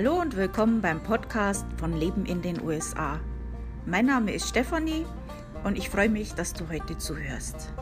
Hallo 0.00 0.20
und 0.20 0.36
willkommen 0.36 0.80
beim 0.80 1.02
Podcast 1.02 1.66
von 1.76 1.92
Leben 1.92 2.24
in 2.24 2.40
den 2.40 2.62
USA. 2.62 3.18
Mein 3.84 4.06
Name 4.06 4.32
ist 4.32 4.48
Stefanie 4.48 5.04
und 5.64 5.76
ich 5.76 5.90
freue 5.90 6.08
mich, 6.08 6.34
dass 6.34 6.52
du 6.52 6.68
heute 6.68 6.96
zuhörst. 6.98 7.72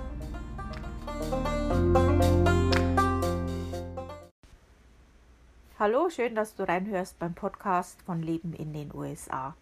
Hallo, 5.79 6.09
schön, 6.09 6.35
dass 6.35 6.55
du 6.55 6.67
reinhörst 6.67 7.19
beim 7.19 7.35
Podcast 7.35 8.01
von 8.01 8.23
Leben 8.23 8.55
in 8.55 8.73
den 8.73 8.95
USA. 8.95 9.55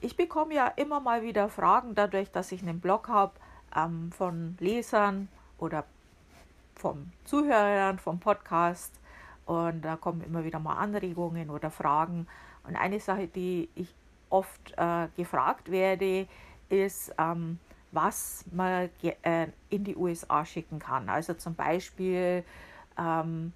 Ich 0.00 0.16
bekomme 0.16 0.56
ja 0.56 0.66
immer 0.66 0.98
mal 0.98 1.22
wieder 1.22 1.48
Fragen 1.48 1.94
dadurch, 1.94 2.32
dass 2.32 2.50
ich 2.50 2.60
einen 2.62 2.80
Blog 2.80 3.06
habe 3.06 3.34
ähm, 3.76 4.10
von 4.10 4.56
Lesern 4.58 5.28
oder 5.58 5.84
vom 6.74 7.12
Zuhörern 7.24 8.00
vom 8.00 8.18
Podcast 8.18 8.99
und 9.50 9.82
da 9.82 9.96
kommen 9.96 10.22
immer 10.22 10.44
wieder 10.44 10.60
mal 10.60 10.76
Anregungen 10.76 11.50
oder 11.50 11.72
Fragen. 11.72 12.28
Und 12.62 12.76
eine 12.76 13.00
Sache, 13.00 13.26
die 13.26 13.68
ich 13.74 13.92
oft 14.28 14.72
äh, 14.76 15.08
gefragt 15.16 15.72
werde, 15.72 16.28
ist, 16.68 17.12
ähm, 17.18 17.58
was 17.90 18.44
man 18.52 18.90
äh, 19.02 19.48
in 19.68 19.82
die 19.82 19.96
USA 19.96 20.44
schicken 20.44 20.78
kann. 20.78 21.08
Also 21.08 21.34
zum 21.34 21.56
Beispiel, 21.56 22.44
ähm, 22.96 23.52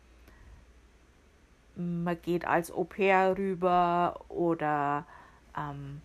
man 1.77 2.19
geht 2.23 2.45
als 2.45 2.73
Au 2.73 2.83
pair 2.83 3.39
rüber 3.39 4.19
oder 4.29 5.05
ähm, 5.57 6.01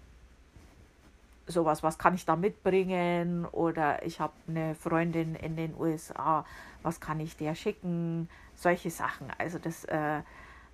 sowas, 1.47 1.81
was 1.81 1.97
kann 1.97 2.13
ich 2.13 2.27
da 2.27 2.35
mitbringen? 2.35 3.45
Oder 3.45 4.05
ich 4.05 4.19
habe 4.19 4.33
eine 4.47 4.75
Freundin 4.75 5.33
in 5.33 5.55
den 5.55 5.73
USA, 5.75 6.45
was 6.83 6.99
kann 6.99 7.19
ich 7.19 7.35
der 7.37 7.55
schicken? 7.55 8.29
Solche 8.59 8.89
Sachen. 8.89 9.31
Also 9.37 9.57
das 9.57 9.85
äh, 9.85 10.21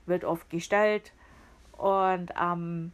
wird 0.06 0.26
oft 0.26 0.50
gestellt. 0.50 1.14
Und 1.74 2.32
ähm, 2.42 2.92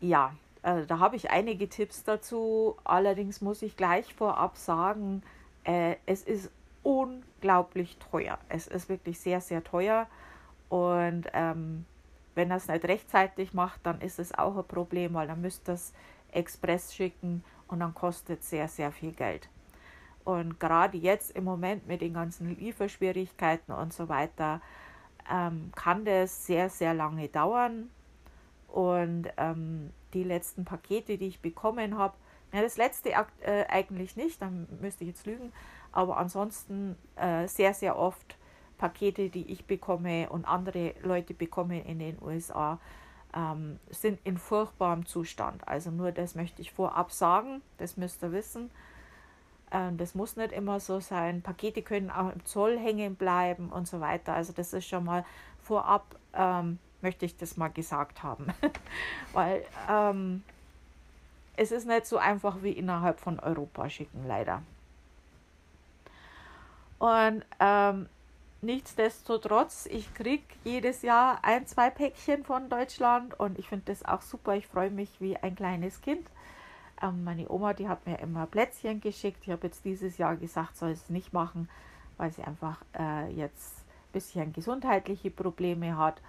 ja, 0.00 0.34
äh, 0.62 0.84
da 0.86 0.98
habe 0.98 1.16
ich 1.16 1.30
einige 1.30 1.68
Tipps 1.68 2.02
dazu. 2.02 2.76
Allerdings 2.84 3.40
muss 3.40 3.62
ich 3.62 3.76
gleich 3.76 4.12
vorab 4.14 4.56
sagen, 4.56 5.22
äh, 5.64 5.96
es 6.06 6.22
ist 6.22 6.50
unglaublich 6.82 7.96
teuer. 8.10 8.38
Es 8.48 8.66
ist 8.66 8.88
wirklich 8.88 9.20
sehr, 9.20 9.40
sehr 9.40 9.62
teuer. 9.62 10.08
Und 10.68 11.26
ähm, 11.32 11.84
wenn 12.34 12.50
es 12.50 12.68
nicht 12.68 12.84
rechtzeitig 12.84 13.54
macht, 13.54 13.80
dann 13.84 14.00
ist 14.00 14.18
es 14.18 14.36
auch 14.36 14.56
ein 14.56 14.64
Problem, 14.64 15.14
weil 15.14 15.28
dann 15.28 15.40
müsst 15.40 15.68
ihr 15.68 15.74
es 15.74 15.92
Express 16.32 16.94
schicken 16.94 17.44
und 17.68 17.80
dann 17.80 17.94
kostet 17.94 18.42
sehr, 18.42 18.68
sehr 18.68 18.90
viel 18.90 19.12
Geld. 19.12 19.48
Und 20.26 20.58
gerade 20.58 20.98
jetzt 20.98 21.36
im 21.36 21.44
Moment 21.44 21.86
mit 21.86 22.00
den 22.00 22.12
ganzen 22.12 22.58
Lieferschwierigkeiten 22.58 23.72
und 23.72 23.92
so 23.92 24.08
weiter 24.08 24.60
ähm, 25.30 25.70
kann 25.76 26.04
das 26.04 26.46
sehr, 26.46 26.68
sehr 26.68 26.94
lange 26.94 27.28
dauern. 27.28 27.90
Und 28.66 29.28
ähm, 29.36 29.90
die 30.14 30.24
letzten 30.24 30.64
Pakete, 30.64 31.16
die 31.16 31.28
ich 31.28 31.40
bekommen 31.40 31.96
habe, 31.96 32.14
ja, 32.52 32.60
das 32.60 32.76
letzte 32.76 33.10
äh, 33.10 33.66
eigentlich 33.68 34.16
nicht, 34.16 34.42
dann 34.42 34.66
müsste 34.80 35.04
ich 35.04 35.10
jetzt 35.10 35.26
lügen, 35.26 35.52
aber 35.92 36.16
ansonsten 36.16 36.96
äh, 37.14 37.46
sehr, 37.46 37.72
sehr 37.72 37.96
oft 37.96 38.36
Pakete, 38.78 39.30
die 39.30 39.48
ich 39.52 39.64
bekomme 39.66 40.28
und 40.28 40.44
andere 40.44 40.94
Leute 41.04 41.34
bekommen 41.34 41.84
in 41.84 42.00
den 42.00 42.20
USA, 42.20 42.80
ähm, 43.32 43.78
sind 43.90 44.18
in 44.24 44.38
furchtbarem 44.38 45.06
Zustand. 45.06 45.68
Also 45.68 45.92
nur 45.92 46.10
das 46.10 46.34
möchte 46.34 46.62
ich 46.62 46.72
vorab 46.72 47.12
sagen, 47.12 47.62
das 47.78 47.96
müsst 47.96 48.24
ihr 48.24 48.32
wissen. 48.32 48.72
Ähm, 49.70 49.96
das 49.96 50.14
muss 50.14 50.36
nicht 50.36 50.52
immer 50.52 50.80
so 50.80 51.00
sein. 51.00 51.42
Pakete 51.42 51.82
können 51.82 52.10
auch 52.10 52.32
im 52.32 52.44
Zoll 52.44 52.78
hängen 52.78 53.16
bleiben 53.16 53.70
und 53.70 53.88
so 53.88 54.00
weiter. 54.00 54.34
Also 54.34 54.52
das 54.52 54.72
ist 54.72 54.86
schon 54.86 55.04
mal 55.04 55.24
vorab, 55.62 56.04
ähm, 56.34 56.78
möchte 57.02 57.26
ich 57.26 57.36
das 57.36 57.56
mal 57.56 57.68
gesagt 57.68 58.22
haben. 58.22 58.48
Weil 59.32 59.64
ähm, 59.90 60.42
es 61.56 61.72
ist 61.72 61.86
nicht 61.86 62.06
so 62.06 62.18
einfach 62.18 62.62
wie 62.62 62.72
innerhalb 62.72 63.18
von 63.18 63.40
Europa 63.40 63.88
schicken, 63.90 64.24
leider. 64.26 64.62
Und 66.98 67.44
ähm, 67.60 68.08
nichtsdestotrotz, 68.62 69.86
ich 69.86 70.12
kriege 70.14 70.44
jedes 70.64 71.02
Jahr 71.02 71.40
ein, 71.42 71.66
zwei 71.66 71.90
Päckchen 71.90 72.44
von 72.44 72.68
Deutschland 72.68 73.38
und 73.38 73.58
ich 73.58 73.68
finde 73.68 73.86
das 73.86 74.04
auch 74.04 74.22
super. 74.22 74.54
Ich 74.54 74.66
freue 74.66 74.90
mich 74.90 75.20
wie 75.20 75.36
ein 75.36 75.54
kleines 75.56 76.00
Kind. 76.00 76.26
Ähm, 77.02 77.24
meine 77.24 77.48
Oma, 77.50 77.74
die 77.74 77.88
hat 77.88 78.06
mir 78.06 78.18
immer 78.18 78.46
Plätzchen 78.46 79.00
geschickt. 79.00 79.40
Ich 79.42 79.50
habe 79.50 79.66
jetzt 79.66 79.84
dieses 79.84 80.18
Jahr 80.18 80.36
gesagt, 80.36 80.76
soll 80.76 80.90
es 80.90 81.10
nicht 81.10 81.32
machen, 81.32 81.68
weil 82.16 82.32
sie 82.32 82.42
einfach 82.42 82.80
äh, 82.98 83.30
jetzt 83.32 83.78
ein 83.78 84.12
bisschen 84.12 84.52
gesundheitliche 84.52 85.30
Probleme 85.30 85.96
hat. 85.96 86.20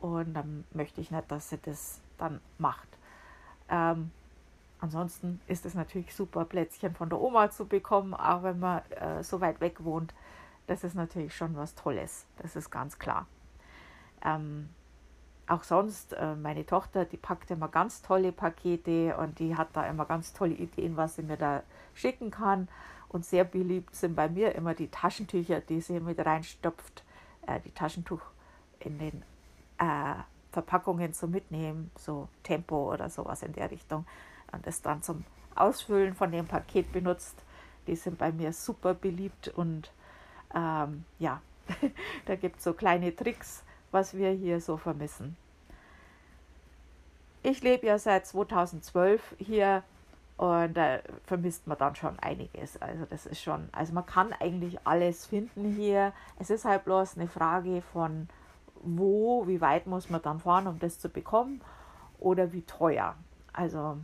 Und 0.00 0.34
dann 0.34 0.64
möchte 0.72 1.00
ich 1.00 1.10
nicht, 1.10 1.30
dass 1.30 1.50
sie 1.50 1.58
das 1.58 2.00
dann 2.18 2.40
macht. 2.58 2.88
Ähm, 3.68 4.10
ansonsten 4.80 5.40
ist 5.46 5.66
es 5.66 5.74
natürlich 5.74 6.14
super, 6.14 6.44
Plätzchen 6.44 6.94
von 6.94 7.08
der 7.08 7.20
Oma 7.20 7.50
zu 7.50 7.66
bekommen, 7.66 8.14
auch 8.14 8.42
wenn 8.42 8.58
man 8.58 8.82
äh, 8.90 9.24
so 9.24 9.40
weit 9.40 9.60
weg 9.60 9.82
wohnt 9.84 10.14
das 10.66 10.84
ist 10.84 10.94
natürlich 10.94 11.34
schon 11.34 11.56
was 11.56 11.74
Tolles, 11.74 12.26
das 12.38 12.56
ist 12.56 12.70
ganz 12.70 12.98
klar. 12.98 13.26
Ähm, 14.24 14.70
auch 15.46 15.62
sonst, 15.62 16.14
äh, 16.14 16.34
meine 16.34 16.64
Tochter, 16.64 17.04
die 17.04 17.16
packt 17.16 17.50
immer 17.50 17.68
ganz 17.68 18.02
tolle 18.02 18.32
Pakete 18.32 19.16
und 19.16 19.38
die 19.38 19.56
hat 19.56 19.68
da 19.74 19.86
immer 19.86 20.04
ganz 20.06 20.32
tolle 20.32 20.54
Ideen, 20.54 20.96
was 20.96 21.16
sie 21.16 21.22
mir 21.22 21.36
da 21.36 21.62
schicken 21.94 22.30
kann. 22.30 22.68
Und 23.08 23.24
sehr 23.24 23.44
beliebt 23.44 23.94
sind 23.94 24.16
bei 24.16 24.28
mir 24.28 24.54
immer 24.54 24.74
die 24.74 24.88
Taschentücher, 24.88 25.60
die 25.60 25.80
sie 25.80 26.00
mit 26.00 26.18
reinstopft, 26.24 27.04
äh, 27.46 27.60
die 27.60 27.70
Taschentuch 27.70 28.22
in 28.80 28.98
den 28.98 29.22
äh, 29.78 30.14
Verpackungen 30.52 31.12
zum 31.12 31.30
Mitnehmen, 31.30 31.90
so 31.96 32.28
Tempo 32.42 32.92
oder 32.92 33.10
sowas 33.10 33.42
in 33.42 33.52
der 33.52 33.70
Richtung. 33.70 34.06
Und 34.52 34.66
das 34.66 34.82
dann 34.82 35.02
zum 35.02 35.24
Ausfüllen 35.54 36.14
von 36.14 36.32
dem 36.32 36.46
Paket 36.46 36.92
benutzt. 36.92 37.36
Die 37.86 37.96
sind 37.96 38.18
bei 38.18 38.32
mir 38.32 38.52
super 38.52 38.94
beliebt 38.94 39.48
und 39.48 39.92
ähm, 40.54 41.04
ja, 41.18 41.40
da 42.26 42.36
gibt 42.36 42.58
es 42.58 42.64
so 42.64 42.72
kleine 42.72 43.14
Tricks, 43.14 43.62
was 43.94 44.14
wir 44.14 44.30
hier 44.30 44.60
so 44.60 44.76
vermissen. 44.76 45.36
Ich 47.42 47.62
lebe 47.62 47.86
ja 47.86 47.98
seit 47.98 48.26
2012 48.26 49.36
hier 49.38 49.82
und 50.36 50.74
da 50.74 50.98
vermisst 51.24 51.66
man 51.66 51.78
dann 51.78 51.94
schon 51.94 52.18
einiges. 52.18 52.80
Also 52.82 53.04
das 53.08 53.26
ist 53.26 53.42
schon, 53.42 53.68
also 53.72 53.92
man 53.92 54.04
kann 54.06 54.32
eigentlich 54.32 54.86
alles 54.86 55.26
finden 55.26 55.74
hier. 55.74 56.12
Es 56.38 56.50
ist 56.50 56.64
halt 56.64 56.84
bloß 56.84 57.16
eine 57.16 57.28
Frage 57.28 57.82
von 57.92 58.28
wo, 58.82 59.46
wie 59.46 59.60
weit 59.60 59.86
muss 59.86 60.10
man 60.10 60.22
dann 60.22 60.40
fahren, 60.40 60.66
um 60.66 60.78
das 60.78 60.98
zu 60.98 61.08
bekommen 61.08 61.60
oder 62.18 62.52
wie 62.52 62.62
teuer. 62.62 63.14
Also 63.52 63.98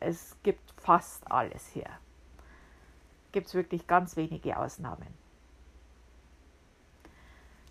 es 0.00 0.36
gibt 0.42 0.74
fast 0.76 1.30
alles 1.30 1.66
hier 1.68 1.88
gibt 3.32 3.48
es 3.48 3.54
wirklich 3.54 3.86
ganz 3.86 4.16
wenige 4.16 4.58
Ausnahmen. 4.58 5.06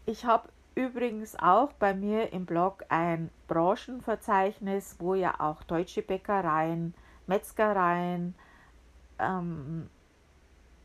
Ich 0.10 0.24
habe 0.24 0.48
übrigens 0.74 1.36
auch 1.38 1.74
bei 1.74 1.94
mir 1.94 2.32
im 2.32 2.46
Blog 2.46 2.86
ein 2.88 3.30
Branchenverzeichnis, 3.50 4.96
wo 5.00 5.16
ihr 5.16 5.42
auch 5.42 5.64
deutsche 5.64 6.02
Bäckereien, 6.02 6.94
Metzgereien, 7.26 8.34
ähm, 9.20 9.90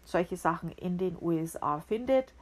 solche 0.02 0.36
Sachen 0.36 0.72
in 0.72 0.98
den 0.98 1.16
USA 1.20 1.78
findet. 1.78 2.34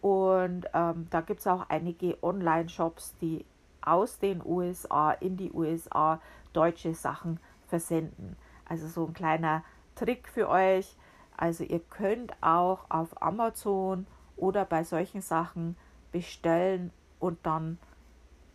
Und 0.00 0.66
ähm, 0.72 1.08
da 1.10 1.20
gibt 1.20 1.40
es 1.40 1.48
auch 1.48 1.68
einige 1.68 2.22
Online-Shops, 2.22 3.16
die 3.20 3.44
aus 3.80 4.20
den 4.20 4.40
USA 4.46 5.10
in 5.10 5.36
die 5.36 5.50
USA 5.50 6.20
deutsche 6.52 6.94
Sachen 6.94 7.40
versenden. 7.66 8.36
Also 8.68 8.86
so 8.86 9.04
ein 9.04 9.14
kleiner 9.14 9.64
Trick 9.96 10.28
für 10.28 10.48
euch. 10.48 10.94
Also 11.36 11.64
ihr 11.64 11.80
könnt 11.80 12.40
auch 12.40 12.88
auf 12.88 13.20
Amazon 13.20 14.06
oder 14.36 14.64
bei 14.64 14.84
solchen 14.84 15.22
Sachen 15.22 15.74
bestellen 16.12 16.92
und 17.18 17.38
dann 17.44 17.78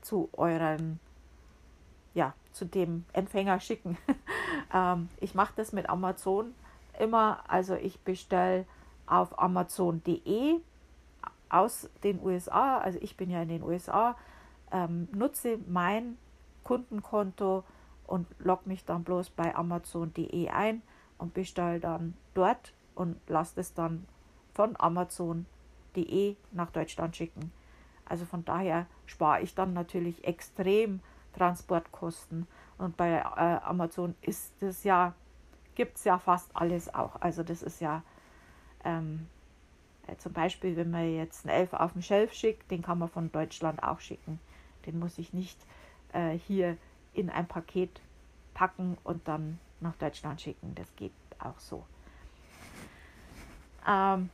zu 0.02 0.30
euren, 0.34 1.00
ja, 2.14 2.34
zu 2.52 2.66
dem 2.66 3.06
Empfänger 3.14 3.60
schicken. 3.60 3.98
ähm, 4.74 5.10
ich 5.20 5.34
mache 5.36 5.54
das 5.56 5.74
mit 5.74 5.90
Amazon 5.90 6.54
immer, 7.00 7.44
also 7.48 7.76
ich 7.76 8.00
bestelle 8.02 8.66
auf 9.06 9.38
amazon.de 9.40 10.60
aus 11.50 11.90
den 12.04 12.22
USA, 12.24 12.78
also 12.80 13.00
ich 13.02 13.18
bin 13.18 13.30
ja 13.30 13.42
in 13.42 13.50
den 13.50 13.64
USA, 13.64 14.16
ähm, 14.72 15.08
nutze 15.12 15.60
mein 15.68 16.18
Kundenkonto 16.64 17.64
und 18.08 18.28
logge 18.40 18.64
mich 18.66 18.86
dann 18.86 19.04
bloß 19.04 19.30
bei 19.32 19.56
amazon.de 19.56 20.50
ein 20.50 20.82
und 21.18 21.34
bestelle 21.34 21.80
dann 21.80 22.16
dort 22.34 22.74
und 22.96 23.18
lasse 23.28 23.60
es 23.60 23.74
dann 23.74 24.06
von 24.54 24.76
Amazon.de 25.96 26.36
nach 26.52 26.72
Deutschland 26.72 27.16
schicken. 27.16 27.52
Also 28.06 28.26
von 28.26 28.44
daher 28.46 28.86
spare 29.06 29.42
ich 29.42 29.56
dann 29.56 29.74
natürlich 29.74 30.24
extrem 30.26 31.00
Transportkosten. 31.36 32.48
Und 32.78 32.98
bei 32.98 33.10
äh, 33.18 33.22
Amazon 33.64 34.16
ist 34.22 34.62
es 34.62 34.84
ja, 34.84 35.14
gibt 35.76 35.98
es 35.98 36.04
ja 36.04 36.20
fast 36.20 36.50
alles 36.54 36.94
auch. 36.94 37.22
Also 37.22 37.44
das 37.44 37.62
ist 37.64 37.82
ja, 37.82 38.04
ähm, 38.84 39.28
Äh, 40.08 40.18
zum 40.18 40.34
Beispiel, 40.34 40.76
wenn 40.76 40.92
man 40.92 41.16
jetzt 41.16 41.46
einen 41.46 41.56
Elf 41.56 41.72
auf 41.74 41.94
dem 41.94 42.02
Shelf 42.02 42.34
schickt, 42.34 42.70
den 42.72 42.82
kann 42.82 43.00
man 43.00 43.08
von 43.08 43.32
Deutschland 43.32 43.82
auch 43.82 44.02
schicken. 44.02 44.38
Den 44.86 45.00
muss 45.00 45.18
ich 45.18 45.32
nicht 45.32 45.58
äh, 46.12 46.38
hier 46.38 46.78
in 47.14 47.30
ein 47.30 47.48
Paket 47.48 48.02
packen 48.54 48.98
und 49.06 49.26
dann 49.28 49.60
nach 49.80 49.96
Deutschland 49.96 50.42
schicken. 50.42 50.76
Das 50.76 50.94
geht 50.98 51.14
auch 51.40 51.58
so. 51.58 51.86
Ähm, 53.88 54.30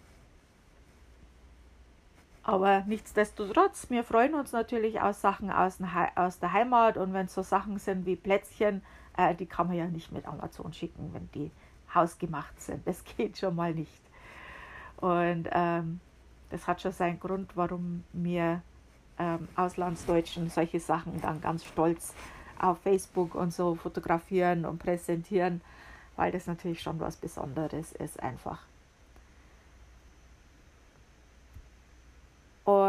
aber 2.49 2.83
nichtsdestotrotz, 2.87 3.91
wir 3.91 4.03
freuen 4.03 4.33
uns 4.33 4.53
natürlich 4.53 4.99
aus 5.01 5.21
Sachen 5.21 5.51
aus, 5.51 5.77
aus 6.15 6.39
der 6.39 6.51
Heimat 6.51 6.97
und 6.97 7.13
wenn 7.13 7.27
es 7.27 7.35
so 7.35 7.43
Sachen 7.43 7.77
sind 7.77 8.07
wie 8.07 8.15
Plätzchen, 8.15 8.81
äh, 9.15 9.35
die 9.35 9.45
kann 9.45 9.67
man 9.67 9.75
ja 9.75 9.85
nicht 9.85 10.11
mit 10.11 10.25
Amazon 10.25 10.73
schicken, 10.73 11.13
wenn 11.13 11.29
die 11.35 11.51
hausgemacht 11.93 12.59
sind. 12.59 12.87
Das 12.87 13.03
geht 13.17 13.37
schon 13.37 13.55
mal 13.55 13.75
nicht. 13.75 14.01
Und 14.97 15.47
ähm, 15.51 15.99
das 16.49 16.67
hat 16.67 16.81
schon 16.81 16.91
seinen 16.91 17.19
Grund, 17.19 17.55
warum 17.55 18.03
wir 18.13 18.63
ähm, 19.19 19.47
Auslandsdeutschen 19.55 20.49
solche 20.49 20.79
Sachen 20.79 21.21
dann 21.21 21.41
ganz 21.41 21.63
stolz 21.63 22.15
auf 22.57 22.79
Facebook 22.79 23.35
und 23.35 23.53
so 23.53 23.75
fotografieren 23.75 24.65
und 24.65 24.79
präsentieren, 24.79 25.61
weil 26.15 26.31
das 26.31 26.47
natürlich 26.47 26.81
schon 26.81 26.99
was 26.99 27.15
Besonderes 27.15 27.91
ist 27.91 28.19
einfach. 28.19 28.68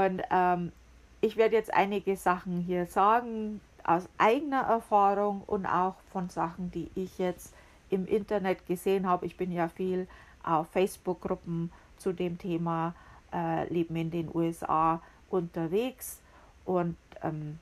Und 0.01 0.23
ähm, 0.31 0.73
ich 1.21 1.37
werde 1.37 1.57
jetzt 1.57 1.73
einige 1.75 2.17
Sachen 2.17 2.61
hier 2.61 2.87
sagen 2.87 3.61
aus 3.85 4.09
eigener 4.19 4.63
Erfahrung 4.63 5.43
und 5.47 5.67
auch 5.67 5.97
von 6.13 6.29
Sachen, 6.29 6.71
die 6.71 6.91
ich 6.95 7.19
jetzt 7.19 7.55
im 7.91 8.07
Internet 8.07 8.67
gesehen 8.67 9.07
habe. 9.07 9.27
Ich 9.27 9.37
bin 9.37 9.53
ja 9.53 9.69
viel 9.69 10.07
auf 10.43 10.69
Facebook-Gruppen 10.69 11.71
zu 11.99 12.13
dem 12.13 12.39
Thema 12.39 12.95
äh, 13.33 13.71
Leben 13.73 13.97
in 13.97 14.11
den 14.11 14.31
USA 14.35 15.03
unterwegs 15.29 16.21
und 16.65 16.97
ähm, 17.23 17.59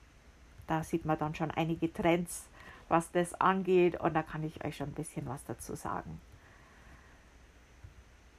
da 0.67 0.82
sieht 0.84 1.05
man 1.05 1.19
dann 1.19 1.34
schon 1.34 1.50
einige 1.50 1.93
Trends, 1.93 2.46
was 2.88 3.11
das 3.11 3.34
angeht 3.41 3.99
und 4.00 4.14
da 4.14 4.23
kann 4.23 4.44
ich 4.44 4.64
euch 4.64 4.76
schon 4.76 4.88
ein 4.88 4.94
bisschen 4.94 5.26
was 5.26 5.43
dazu 5.44 5.75
sagen. 5.75 6.20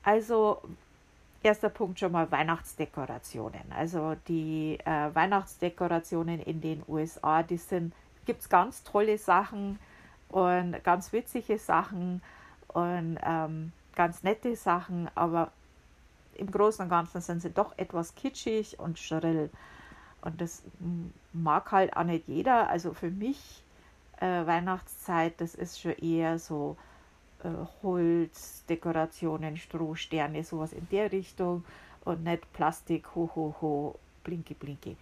Also 0.03 0.61
erster 1.43 1.69
Punkt 1.69 1.99
schon 1.99 2.11
mal 2.11 2.31
Weihnachtsdekorationen. 2.31 3.71
Also 3.75 4.15
die 4.27 4.77
äh, 4.85 5.13
Weihnachtsdekorationen 5.13 6.39
in 6.41 6.61
den 6.61 6.83
USA, 6.87 7.43
die 7.43 7.57
sind, 7.57 7.93
gibt 8.25 8.41
es 8.41 8.49
ganz 8.49 8.83
tolle 8.83 9.17
Sachen 9.17 9.79
und 10.29 10.83
ganz 10.83 11.13
witzige 11.13 11.57
Sachen 11.57 12.21
und 12.67 13.17
ähm, 13.23 13.71
ganz 13.95 14.23
nette 14.23 14.55
Sachen, 14.55 15.09
aber 15.15 15.51
im 16.35 16.51
Großen 16.51 16.83
und 16.83 16.89
Ganzen 16.89 17.21
sind 17.21 17.41
sie 17.41 17.49
doch 17.49 17.77
etwas 17.77 18.15
kitschig 18.15 18.79
und 18.79 18.97
schrill. 18.97 19.49
Und 20.21 20.39
das 20.41 20.63
mag 21.33 21.71
halt 21.71 21.95
auch 21.95 22.03
nicht 22.03 22.27
jeder. 22.27 22.69
Also 22.69 22.93
für 22.93 23.09
mich 23.09 23.63
äh, 24.19 24.45
Weihnachtszeit, 24.45 25.39
das 25.41 25.55
ist 25.55 25.79
schon 25.79 25.93
eher 25.93 26.39
so 26.39 26.77
äh, 27.43 27.49
Holz, 27.83 28.65
Dekorationen, 28.67 29.57
Strohsterne, 29.57 30.43
sowas 30.43 30.73
in 30.73 30.87
der 30.89 31.11
Richtung 31.11 31.63
und 32.05 32.23
nicht 32.23 32.51
Plastik, 32.53 33.15
ho, 33.15 33.29
ho, 33.35 33.55
ho, 33.61 33.99
blinke, 34.23 34.55
blinke. 34.55 34.95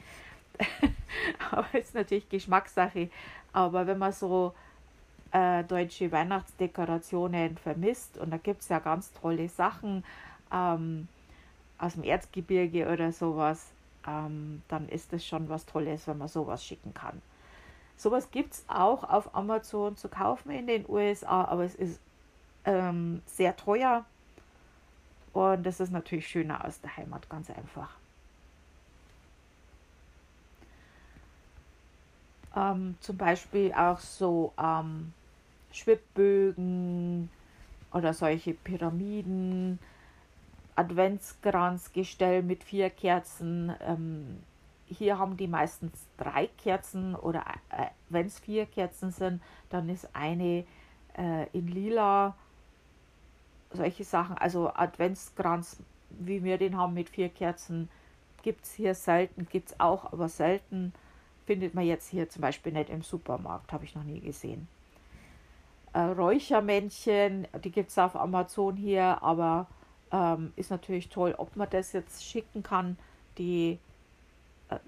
aber 1.51 1.73
ist 1.73 1.95
natürlich 1.95 2.29
Geschmackssache. 2.29 3.09
Aber 3.53 3.87
wenn 3.87 3.97
man 3.97 4.11
so 4.11 4.53
äh, 5.31 5.63
deutsche 5.63 6.11
Weihnachtsdekorationen 6.11 7.57
vermisst, 7.57 8.17
und 8.17 8.31
da 8.31 8.37
gibt 8.37 8.61
es 8.61 8.69
ja 8.69 8.79
ganz 8.79 9.11
tolle 9.13 9.49
Sachen, 9.49 10.03
ähm, 10.51 11.07
aus 11.77 11.93
dem 11.93 12.03
Erzgebirge 12.03 12.91
oder 12.91 13.11
sowas, 13.11 13.71
ähm, 14.07 14.61
dann 14.67 14.89
ist 14.89 15.13
das 15.13 15.25
schon 15.25 15.49
was 15.49 15.65
Tolles, 15.65 16.07
wenn 16.07 16.17
man 16.17 16.27
sowas 16.27 16.63
schicken 16.63 16.93
kann. 16.93 17.21
Sowas 17.97 18.29
gibt 18.31 18.53
es 18.53 18.65
auch 18.67 19.03
auf 19.03 19.35
Amazon 19.35 19.95
zu 19.95 20.07
kaufen 20.07 20.51
in 20.51 20.67
den 20.67 20.85
USA, 20.87 21.45
aber 21.45 21.63
es 21.63 21.75
ist 21.75 21.99
ähm, 22.67 23.23
sehr 23.25 23.55
teuer 23.55 24.05
und 25.33 25.63
das 25.65 25.79
ist 25.79 25.91
natürlich 25.91 26.27
schöner 26.27 26.63
aus 26.65 26.81
der 26.81 26.95
Heimat, 26.97 27.29
ganz 27.29 27.49
einfach. 27.49 27.89
Ähm, 32.55 32.95
zum 32.99 33.17
Beispiel 33.17 33.73
auch 33.73 33.99
so 33.99 34.53
ähm, 34.59 35.13
Schwibbögen 35.71 37.29
oder 37.93 38.13
solche 38.13 38.53
Pyramiden 38.53 39.79
Adventskranzgestell 40.75 42.43
mit 42.43 42.63
vier 42.63 42.89
Kerzen. 42.89 43.73
Ähm, 43.81 44.43
hier 44.87 45.17
haben 45.17 45.37
die 45.37 45.47
meistens 45.47 46.05
drei 46.17 46.47
Kerzen 46.57 47.15
oder 47.15 47.43
äh, 47.69 47.87
wenn 48.09 48.27
es 48.27 48.39
vier 48.39 48.65
Kerzen 48.65 49.11
sind, 49.11 49.41
dann 49.69 49.89
ist 49.89 50.09
eine 50.13 50.65
äh, 51.17 51.47
in 51.53 51.67
lila. 51.67 52.35
Solche 53.71 54.03
Sachen, 54.03 54.37
also 54.37 54.71
Adventskranz, 54.73 55.77
wie 56.09 56.43
wir 56.43 56.57
den 56.57 56.77
haben 56.77 56.93
mit 56.93 57.09
vier 57.09 57.29
Kerzen, 57.29 57.89
gibt 58.43 58.65
es 58.65 58.73
hier 58.73 58.95
selten, 58.95 59.47
gibt 59.49 59.69
es 59.69 59.79
auch, 59.79 60.11
aber 60.13 60.29
selten 60.29 60.93
findet 61.45 61.73
man 61.73 61.85
jetzt 61.85 62.09
hier 62.09 62.29
zum 62.29 62.41
Beispiel 62.41 62.71
nicht 62.71 62.89
im 62.89 63.01
Supermarkt, 63.01 63.73
habe 63.73 63.85
ich 63.85 63.95
noch 63.95 64.03
nie 64.03 64.19
gesehen. 64.19 64.67
Äh, 65.93 65.99
Räuchermännchen, 65.99 67.47
die 67.63 67.71
gibt 67.71 67.89
es 67.89 67.97
auf 67.97 68.15
Amazon 68.15 68.75
hier, 68.75 69.21
aber 69.21 69.67
ähm, 70.11 70.53
ist 70.55 70.71
natürlich 70.71 71.09
toll, 71.09 71.35
ob 71.37 71.55
man 71.55 71.69
das 71.69 71.93
jetzt 71.93 72.23
schicken 72.23 72.63
kann. 72.63 72.97
Die 73.37 73.79
äh, 74.69 74.79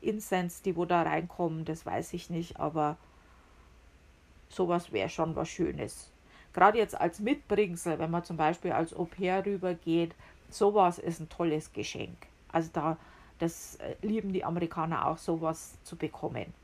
Incense, 0.00 0.62
die 0.62 0.76
wo 0.76 0.84
da 0.84 1.02
reinkommen, 1.02 1.64
das 1.64 1.84
weiß 1.84 2.12
ich 2.12 2.30
nicht, 2.30 2.58
aber 2.58 2.96
sowas 4.48 4.92
wäre 4.92 5.08
schon 5.08 5.34
was 5.36 5.48
Schönes. 5.48 6.10
Gerade 6.54 6.78
jetzt 6.78 6.98
als 6.98 7.18
Mitbringsel, 7.18 7.98
wenn 7.98 8.10
man 8.10 8.24
zum 8.24 8.36
Beispiel 8.36 8.72
als 8.72 8.94
Au 8.94 9.04
pair 9.04 9.44
rübergeht, 9.44 10.14
sowas 10.48 10.98
ist 10.98 11.20
ein 11.20 11.28
tolles 11.28 11.72
Geschenk. 11.72 12.16
Also 12.52 12.70
da, 12.72 12.96
das 13.38 13.76
äh, 13.76 13.96
lieben 14.02 14.32
die 14.32 14.44
Amerikaner 14.44 15.06
auch, 15.06 15.18
sowas 15.18 15.76
zu 15.82 15.96
bekommen. 15.96 16.54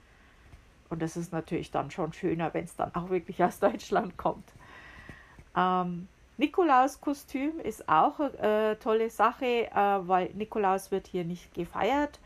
Und 0.88 1.02
das 1.02 1.16
ist 1.16 1.32
natürlich 1.32 1.70
dann 1.70 1.90
schon 1.90 2.12
schöner, 2.12 2.54
wenn 2.54 2.64
es 2.64 2.76
dann 2.76 2.94
auch 2.94 3.10
wirklich 3.10 3.42
aus 3.42 3.58
Deutschland 3.58 4.16
kommt. 4.16 4.48
Ähm, 5.56 6.08
Nikolaus-Kostüm 6.36 7.60
ist 7.60 7.88
auch 7.88 8.18
eine 8.18 8.70
äh, 8.70 8.76
tolle 8.76 9.10
Sache, 9.10 9.66
äh, 9.70 9.74
weil 9.74 10.30
Nikolaus 10.34 10.90
wird 10.90 11.06
hier 11.06 11.24
nicht 11.24 11.52
gefeiert 11.52 12.18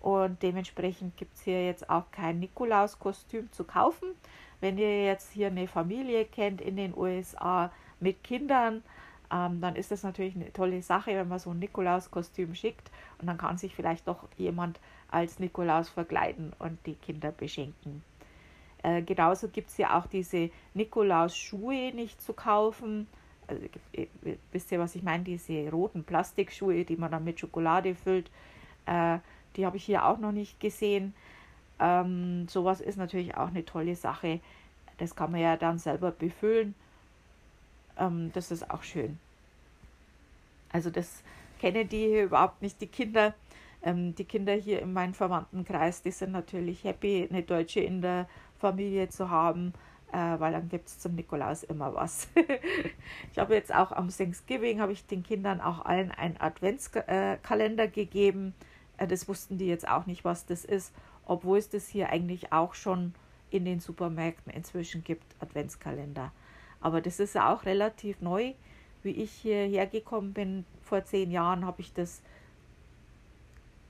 und 0.00 0.42
dementsprechend 0.42 1.16
gibt 1.16 1.34
es 1.36 1.42
hier 1.42 1.66
jetzt 1.66 1.90
auch 1.90 2.04
kein 2.12 2.38
Nikolaus-Kostüm 2.38 3.50
zu 3.50 3.64
kaufen. 3.64 4.08
Wenn 4.60 4.78
ihr 4.78 5.04
jetzt 5.04 5.32
hier 5.32 5.48
eine 5.48 5.68
Familie 5.68 6.24
kennt 6.24 6.60
in 6.60 6.76
den 6.76 6.96
USA 6.96 7.70
mit 8.00 8.22
Kindern, 8.24 8.82
ähm, 9.30 9.60
dann 9.60 9.76
ist 9.76 9.90
das 9.90 10.02
natürlich 10.02 10.34
eine 10.34 10.52
tolle 10.52 10.82
Sache, 10.82 11.12
wenn 11.12 11.28
man 11.28 11.38
so 11.38 11.50
ein 11.50 11.58
Nikolaus-Kostüm 11.58 12.54
schickt 12.54 12.90
und 13.20 13.26
dann 13.26 13.38
kann 13.38 13.58
sich 13.58 13.74
vielleicht 13.74 14.08
doch 14.08 14.24
jemand 14.36 14.80
als 15.10 15.38
Nikolaus 15.38 15.88
verkleiden 15.88 16.52
und 16.58 16.78
die 16.86 16.94
Kinder 16.94 17.30
beschenken. 17.30 18.02
Äh, 18.82 19.02
genauso 19.02 19.48
gibt 19.48 19.70
es 19.70 19.76
ja 19.76 19.98
auch 19.98 20.06
diese 20.06 20.50
Nikolaus-Schuhe 20.74 21.92
nicht 21.94 22.22
zu 22.22 22.32
kaufen 22.32 23.06
also, 23.48 23.62
wisst 24.52 24.70
ihr, 24.70 24.78
was 24.78 24.94
ich 24.94 25.02
meine? 25.02 25.24
Diese 25.24 25.70
roten 25.70 26.04
Plastikschuhe, 26.04 26.84
die 26.84 26.96
man 26.96 27.10
dann 27.10 27.24
mit 27.24 27.40
Schokolade 27.40 27.94
füllt, 27.94 28.30
äh, 28.86 29.18
die 29.56 29.66
habe 29.66 29.78
ich 29.78 29.84
hier 29.84 30.06
auch 30.06 30.18
noch 30.18 30.32
nicht 30.32 30.60
gesehen. 30.60 31.14
Ähm, 31.80 32.48
sowas 32.48 32.80
ist 32.80 32.96
natürlich 32.96 33.36
auch 33.36 33.48
eine 33.48 33.64
tolle 33.64 33.96
Sache. 33.96 34.40
Das 34.98 35.14
kann 35.14 35.32
man 35.32 35.40
ja 35.40 35.56
dann 35.56 35.78
selber 35.78 36.10
befüllen. 36.10 36.74
Ähm, 37.98 38.30
das 38.32 38.50
ist 38.50 38.70
auch 38.70 38.82
schön. 38.82 39.18
Also 40.72 40.90
das 40.90 41.22
kennen 41.60 41.88
die 41.88 42.06
hier 42.08 42.24
überhaupt 42.24 42.62
nicht, 42.62 42.80
die 42.80 42.86
Kinder. 42.86 43.34
Ähm, 43.82 44.14
die 44.14 44.24
Kinder 44.24 44.54
hier 44.54 44.82
in 44.82 44.92
meinem 44.92 45.14
Verwandtenkreis, 45.14 46.02
die 46.02 46.10
sind 46.10 46.32
natürlich 46.32 46.84
happy, 46.84 47.28
eine 47.30 47.42
Deutsche 47.42 47.80
in 47.80 48.02
der 48.02 48.28
Familie 48.58 49.08
zu 49.08 49.30
haben 49.30 49.72
äh, 50.12 50.40
weil 50.40 50.52
dann 50.52 50.68
gibt 50.68 50.88
es 50.88 50.98
zum 50.98 51.14
Nikolaus 51.14 51.62
immer 51.62 51.94
was. 51.94 52.28
ich 53.32 53.38
habe 53.38 53.54
jetzt 53.54 53.74
auch 53.74 53.92
am 53.92 54.08
Thanksgiving, 54.08 54.80
habe 54.80 54.92
ich 54.92 55.06
den 55.06 55.22
Kindern 55.22 55.60
auch 55.60 55.84
allen 55.84 56.10
einen 56.10 56.38
Adventskalender 56.38 57.88
gegeben. 57.88 58.54
Äh, 58.96 59.06
das 59.06 59.28
wussten 59.28 59.58
die 59.58 59.66
jetzt 59.66 59.88
auch 59.88 60.06
nicht, 60.06 60.24
was 60.24 60.46
das 60.46 60.64
ist, 60.64 60.94
obwohl 61.28 61.58
es 61.58 61.68
das 61.68 61.86
hier 61.86 62.10
eigentlich 62.10 62.52
auch 62.52 62.74
schon 62.74 63.14
in 63.50 63.64
den 63.64 63.78
Supermärkten 63.78 64.52
inzwischen 64.52 65.04
gibt, 65.04 65.24
Adventskalender. 65.40 66.32
Aber 66.80 67.00
das 67.00 67.20
ist 67.20 67.34
ja 67.34 67.52
auch 67.52 67.64
relativ 67.64 68.20
neu. 68.20 68.54
Wie 69.02 69.10
ich 69.12 69.30
hierher 69.30 69.86
gekommen 69.86 70.32
bin, 70.32 70.64
vor 70.82 71.04
zehn 71.04 71.30
Jahren, 71.30 71.64
habe 71.64 71.80
ich 71.80 71.92
das 71.92 72.22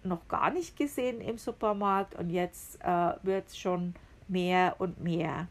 noch 0.03 0.29
gar 0.29 0.51
nicht 0.51 0.77
gesehen 0.77 1.21
im 1.21 1.39
Supermarkt 1.39 2.15
und 2.15 2.31
jetzt 2.31 2.81
äh, 2.83 3.13
wird 3.23 3.49
es 3.49 3.59
schon 3.59 3.95
mehr 4.29 4.77
und 4.79 5.03
mehr. 5.03 5.49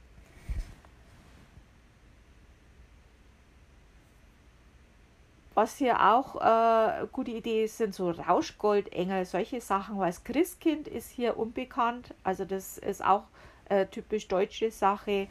Was 5.58 5.76
hier 5.76 6.14
auch 6.14 6.36
äh, 6.36 7.08
gute 7.12 7.32
Idee 7.32 7.64
ist, 7.64 7.80
sind 7.80 7.96
so 7.96 8.12
Rauschgoldengel, 8.12 9.26
solche 9.26 9.60
Sachen, 9.60 9.98
weil 9.98 10.12
das 10.12 10.24
Christkind 10.24 10.88
ist 10.88 11.10
hier 11.10 11.36
unbekannt. 11.36 12.14
Also 12.24 12.46
das 12.46 12.78
ist 12.78 13.04
auch 13.04 13.24
äh, 13.68 13.88
typisch 13.88 14.28
deutsche 14.28 14.70
Sache. 14.70 15.28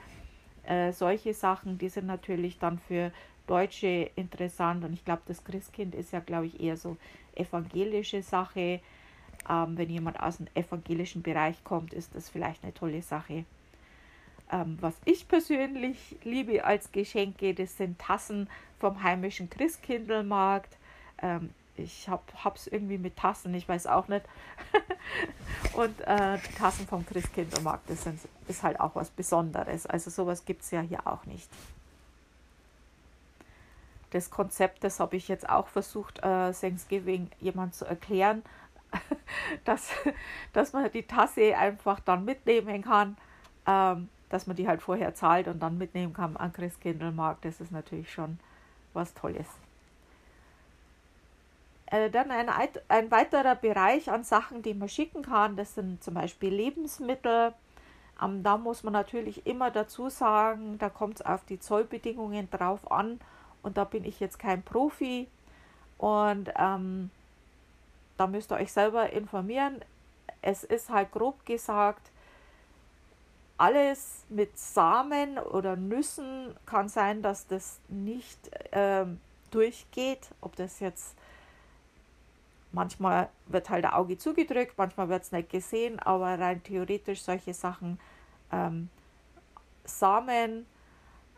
Äh, 0.65 0.91
solche 0.91 1.33
Sachen, 1.33 1.79
die 1.79 1.89
sind 1.89 2.09
natürlich 2.09 2.59
dann 2.59 2.81
für 2.81 3.13
Deutsche 3.47 4.11
interessant. 4.17 4.83
Und 4.85 4.95
ich 4.95 5.05
glaube, 5.05 5.23
das 5.27 5.45
Christkind 5.45 5.95
ist 5.95 6.13
ja, 6.13 6.19
glaube 6.19 6.47
ich, 6.47 6.59
eher 6.59 6.77
so 6.77 6.97
evangelische 7.37 8.21
Sache. 8.21 8.81
Ähm, 9.49 9.79
wenn 9.79 9.91
jemand 9.91 10.19
aus 10.19 10.39
dem 10.39 10.49
evangelischen 10.57 11.23
Bereich 11.23 11.63
kommt, 11.63 11.95
ist 11.95 12.17
das 12.17 12.31
vielleicht 12.31 12.65
eine 12.65 12.75
tolle 12.75 13.01
Sache. 13.01 13.45
Ähm, 14.51 14.79
was 14.81 14.95
ich 15.05 15.27
persönlich 15.27 16.17
liebe 16.23 16.65
als 16.65 16.93
Geschenke, 16.93 17.55
das 17.55 17.77
sind 17.77 17.99
Tassen 17.99 18.49
vom 18.79 19.03
heimischen 19.03 19.51
Christkindlmarkt. 19.51 20.77
Ähm, 21.21 21.51
ich 21.77 22.09
habe 22.09 22.23
es 22.55 22.67
irgendwie 22.67 22.99
mit 22.99 23.17
Tassen, 23.17 23.53
ich 23.55 23.69
weiß 23.69 23.87
auch 23.87 24.09
nicht. 24.09 24.25
und 25.75 26.01
äh, 26.03 26.39
Tassen 26.57 26.87
vom 26.87 27.05
Christkindlmarkt, 27.05 27.91
das 27.91 28.05
sind, 28.05 28.21
ist 28.49 28.63
halt 28.63 28.81
auch 28.81 28.95
was 28.95 29.11
Besonderes. 29.11 29.87
Also 29.87 30.11
sowas 30.11 30.45
gibt 30.45 30.63
es 30.63 30.71
ja 30.71 30.81
hier 30.81 31.07
auch 31.07 31.25
nicht. 31.27 31.49
Das 34.11 34.31
Konzept, 34.31 34.85
das 34.85 35.01
habe 35.01 35.17
ich 35.17 35.29
jetzt 35.29 35.49
auch 35.49 35.67
versucht, 35.67 36.19
äh, 36.21 36.53
Thanksgiving 36.53 37.31
jemand 37.41 37.75
zu 37.75 37.85
erklären, 37.85 38.43
dass, 39.65 39.91
dass 40.53 40.73
man 40.73 40.91
die 40.93 41.03
Tasse 41.03 41.57
einfach 41.57 42.01
dann 42.01 42.25
mitnehmen 42.25 42.83
kann. 42.83 43.17
Ähm, 43.67 44.09
dass 44.29 44.47
man 44.47 44.57
die 44.57 44.69
halt 44.69 44.83
vorher 44.83 45.15
zahlt 45.15 45.49
und 45.49 45.61
dann 45.61 45.79
mitnehmen 45.79 46.13
kann 46.13 46.37
an 46.37 46.53
Christkindlmarkt. 46.53 47.45
Das 47.45 47.61
ist 47.61 47.73
natürlich 47.73 48.13
schon 48.13 48.39
was 48.93 49.15
Tolles. 49.15 49.47
Äh, 51.87 52.11
dann 52.11 52.31
ein, 52.31 52.49
ein 52.89 53.11
weiterer 53.11 53.55
Bereich 53.55 54.11
an 54.11 54.25
Sachen, 54.25 54.63
die 54.63 54.75
man 54.75 54.89
schicken 54.89 55.23
kann, 55.23 55.57
das 55.57 55.75
sind 55.75 56.03
zum 56.03 56.15
Beispiel 56.15 56.53
Lebensmittel. 56.53 57.55
Ähm, 58.21 58.43
da 58.43 58.57
muss 58.57 58.83
man 58.83 58.93
natürlich 58.93 59.47
immer 59.47 59.71
dazu 59.71 60.09
sagen, 60.09 60.79
da 60.79 60.89
kommt 60.89 61.17
es 61.17 61.27
auf 61.27 61.45
die 61.45 61.61
Zollbedingungen 61.61 62.51
drauf 62.51 62.91
an 62.91 63.21
und 63.63 63.77
da 63.77 63.85
bin 63.85 64.05
ich 64.05 64.19
jetzt 64.19 64.39
kein 64.39 64.63
Profi 64.63 65.29
und 65.99 66.51
ähm, 66.59 67.11
da 68.17 68.27
müsst 68.27 68.51
ihr 68.51 68.57
euch 68.57 68.73
selber 68.73 69.11
informieren. 69.11 69.81
Es 70.43 70.65
ist 70.65 70.91
halt 70.91 71.13
grob 71.13 71.45
gesagt, 71.47 72.11
alles 73.59 74.25
mit 74.29 74.59
Samen 74.59 75.39
oder 75.39 75.77
Nüssen 75.77 76.55
kann 76.67 76.89
sein, 76.89 77.23
dass 77.23 77.47
das 77.47 77.81
nicht 77.89 78.39
ähm, 78.73 79.21
durchgeht. 79.51 80.29
Ob 80.41 80.57
das 80.57 80.81
jetzt 80.81 81.17
manchmal 82.73 83.31
wird 83.47 83.71
halt 83.71 83.85
der 83.85 83.97
Auge 83.97 84.19
zugedrückt, 84.19 84.75
manchmal 84.77 85.09
wird 85.09 85.23
es 85.23 85.33
nicht 85.33 85.49
gesehen, 85.51 85.99
aber 85.99 86.39
rein 86.39 86.63
theoretisch 86.63 87.23
solche 87.23 87.55
Sachen, 87.55 87.99
ähm, 88.53 88.91
Samen, 89.85 90.67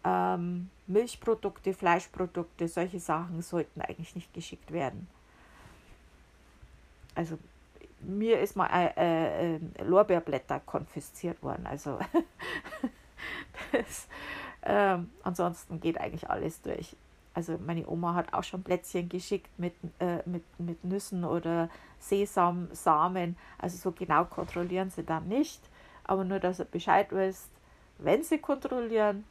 ähm, 0.04 0.70
Milchprodukte, 0.87 1.75
Fleischprodukte, 1.75 2.66
solche 2.66 2.98
Sachen 2.98 3.42
sollten 3.42 3.80
eigentlich 3.82 4.14
nicht 4.16 4.32
geschickt 4.32 4.72
werden. 4.72 5.06
Also 7.14 7.38
mir 8.00 8.40
ist 8.40 8.57
mal 8.57 8.69
äh, 8.97 9.57
äh, 9.57 9.61
Lorbeerblätter 9.85 10.61
konfisziert 10.61 11.43
worden. 11.43 11.67
Also 11.67 11.99
das, 13.73 14.09
ähm, 14.62 15.11
ansonsten 15.23 15.81
geht 15.81 15.99
eigentlich 15.99 16.28
alles 16.28 16.62
durch. 16.62 16.97
Also 17.35 17.59
meine 17.64 17.87
Oma 17.88 18.14
hat 18.14 18.33
auch 18.33 18.43
schon 18.43 18.62
Plätzchen 18.62 19.09
geschickt 19.09 19.50
mit, 19.59 19.75
äh, 20.00 20.19
mit, 20.26 20.43
mit 20.59 20.85
Nüssen 20.85 21.25
oder 21.25 21.69
Sesamsamen. 22.00 23.37
Also 23.59 23.76
so 23.76 23.93
genau 23.93 24.25
kontrollieren 24.25 24.90
sie 24.90 25.05
dann 25.05 25.28
nicht. 25.28 25.61
Aber 26.05 26.25
nur, 26.25 26.40
dass 26.40 26.59
ihr 26.59 26.64
Bescheid 26.64 27.09
wisst, 27.11 27.50
wenn 27.99 28.23
sie 28.25 28.38
kontrollieren, 28.38 29.25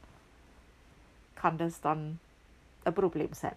kann 1.35 1.57
das 1.57 1.81
dann 1.81 2.19
ein 2.85 2.93
Problem 2.93 3.33
sein. 3.33 3.55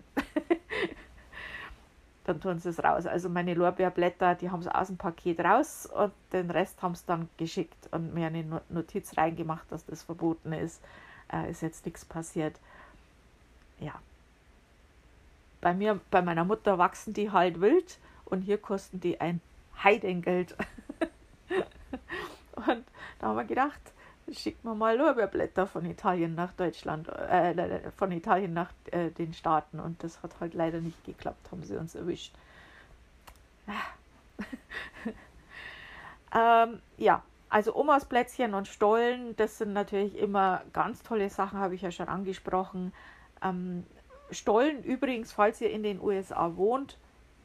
Dann 2.31 2.41
tun 2.41 2.59
sie 2.59 2.69
es 2.69 2.83
raus. 2.83 3.07
Also 3.07 3.29
meine 3.29 3.55
Lorbeerblätter, 3.55 4.37
die 4.37 4.51
haben 4.51 4.63
sie 4.63 4.75
aus 4.75 4.87
dem 4.87 4.97
Paket 4.97 5.41
raus 5.41 5.87
und 5.87 6.13
den 6.33 6.51
Rest 6.51 6.81
haben 6.83 6.95
sie 6.95 7.05
dann 7.07 7.29
geschickt 7.37 7.89
und 7.91 8.15
mir 8.15 8.29
eine 8.29 8.63
Notiz 8.69 9.17
reingemacht, 9.17 9.71
dass 9.71 9.85
das 9.87 10.03
verboten 10.03 10.53
ist. 10.53 10.81
Äh, 11.33 11.51
ist 11.51 11.63
jetzt 11.63 11.85
nichts 11.85 12.05
passiert. 12.05 12.59
Ja. 13.81 13.95
Bei 15.61 15.75
mir, 15.75 16.01
bei 16.11 16.23
meiner 16.23 16.45
Mutter 16.45 16.79
wachsen 16.79 17.13
die 17.13 17.31
halt 17.31 17.61
wild 17.61 17.99
und 18.25 18.43
hier 18.43 18.59
kosten 18.59 19.01
die 19.01 19.21
ein 19.21 19.41
Heidengeld. 19.83 20.57
und 22.57 22.85
da 23.19 23.27
haben 23.27 23.37
wir 23.37 23.45
gedacht, 23.45 23.81
schickt 24.33 24.65
man 24.65 24.79
mal 24.79 24.97
Lorbeerblätter 24.97 25.67
von 25.67 25.85
Italien 25.85 26.35
nach 26.35 26.53
Deutschland, 26.53 27.09
äh, 27.09 27.91
von 27.97 28.13
Italien 28.13 28.53
nach 28.53 28.73
äh, 28.91 29.11
den 29.11 29.35
Staaten. 29.35 29.81
Und 29.81 30.03
das 30.03 30.23
hat 30.23 30.39
halt 30.41 30.55
leider 30.55 30.81
nicht 30.81 31.05
geklappt, 31.05 31.51
haben 31.51 31.63
sie 31.63 31.77
uns 31.77 31.95
erwischt. 31.95 32.35
ähm, 36.35 36.81
ja, 36.97 37.23
also 37.49 37.75
Omas 37.75 38.05
Plätzchen 38.05 38.55
und 38.55 38.69
Stollen, 38.69 39.37
das 39.37 39.59
sind 39.59 39.73
natürlich 39.73 40.17
immer 40.17 40.63
ganz 40.73 41.03
tolle 41.03 41.31
Sachen, 41.31 41.59
habe 41.59 41.75
ich 41.75 41.83
ja 41.83 41.91
schon 41.91 42.09
angesprochen. 42.09 42.93
Ähm, 43.43 43.85
Stollen 44.31 44.83
übrigens, 44.85 45.33
falls 45.33 45.61
ihr 45.61 45.71
in 45.71 45.83
den 45.83 46.01
USA 46.01 46.57
wohnt, 46.57 46.97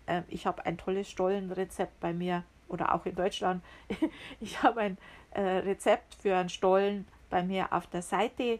äh, 0.06 0.22
ich 0.28 0.46
habe 0.46 0.66
ein 0.66 0.78
tolles 0.78 1.10
Stollenrezept 1.10 2.00
bei 2.00 2.14
mir 2.14 2.44
oder 2.68 2.94
auch 2.94 3.06
in 3.06 3.16
Deutschland. 3.16 3.64
ich 4.40 4.62
habe 4.62 4.82
ein 4.82 4.98
äh, 5.32 5.42
Rezept 5.42 6.16
für 6.16 6.36
einen 6.36 6.50
Stollen 6.50 7.08
bei 7.30 7.44
mir 7.44 7.72
auf 7.74 7.88
der 7.88 8.02
Seite. 8.02 8.60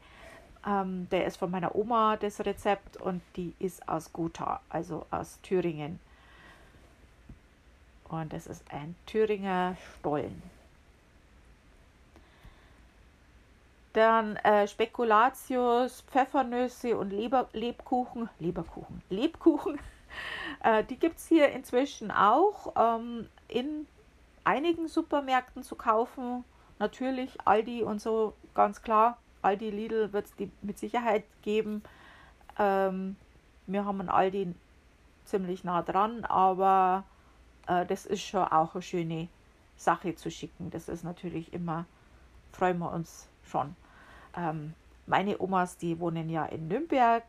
Ähm, 0.66 1.08
der 1.12 1.26
ist 1.26 1.38
von 1.38 1.52
meiner 1.52 1.76
Oma, 1.76 2.18
das 2.18 2.40
Rezept, 2.40 2.98
und 2.98 3.22
die 3.36 3.54
ist 3.60 3.88
aus 3.88 4.12
Gotha, 4.12 4.62
also 4.70 5.06
aus 5.12 5.40
Thüringen. 5.42 6.00
Und 8.10 8.34
das 8.34 8.48
ist 8.48 8.64
ein 8.72 8.96
Thüringer 9.06 9.78
Stollen. 10.00 10.42
Dann 13.94 14.36
äh, 14.38 14.68
Spekulatius, 14.68 16.02
Pfeffernüsse 16.02 16.98
und 16.98 17.12
Leber, 17.12 17.48
Lebkuchen, 17.54 18.30
Leberkuchen, 18.40 19.02
Lebkuchen. 19.10 19.80
Äh, 20.64 20.86
die 20.86 20.98
gibt 20.98 21.18
es 21.18 21.28
hier 21.28 21.50
inzwischen 21.50 22.10
auch 22.10 22.74
ähm, 22.78 23.28
in 23.50 23.86
einigen 24.46 24.88
Supermärkten 24.88 25.64
zu 25.64 25.76
kaufen. 25.76 26.46
Natürlich 26.80 27.38
Aldi 27.46 27.84
und 27.84 28.02
so, 28.02 28.34
ganz 28.54 28.82
klar. 28.82 29.18
Aldi, 29.42 29.70
Lidl 29.70 30.14
wird 30.14 30.26
es 30.26 30.36
die 30.36 30.52
mit 30.62 30.80
Sicherheit 30.80 31.24
geben. 31.42 31.84
Ähm, 32.58 33.16
wir 33.68 33.86
haben 33.86 34.00
einen 34.00 34.10
Aldi 34.10 34.56
ziemlich 35.26 35.64
nah 35.64 35.82
dran, 35.82 36.24
aber 36.26 37.04
äh, 37.68 37.86
das 37.86 38.06
ist 38.06 38.22
schon 38.22 38.44
auch 38.44 38.74
eine 38.74 38.82
schöne 38.82 39.28
Sache 39.78 40.16
zu 40.16 40.32
schicken. 40.32 40.70
Das 40.72 40.88
ist 40.88 41.04
natürlich 41.04 41.54
immer, 41.54 41.86
freuen 42.52 42.80
wir 42.80 42.92
uns 42.92 43.28
schon. 43.44 43.76
Ähm, 44.36 44.74
meine 45.06 45.40
Omas, 45.40 45.78
die 45.78 46.00
wohnen 46.00 46.30
ja 46.30 46.46
in 46.46 46.68
Nürnberg 46.68 47.24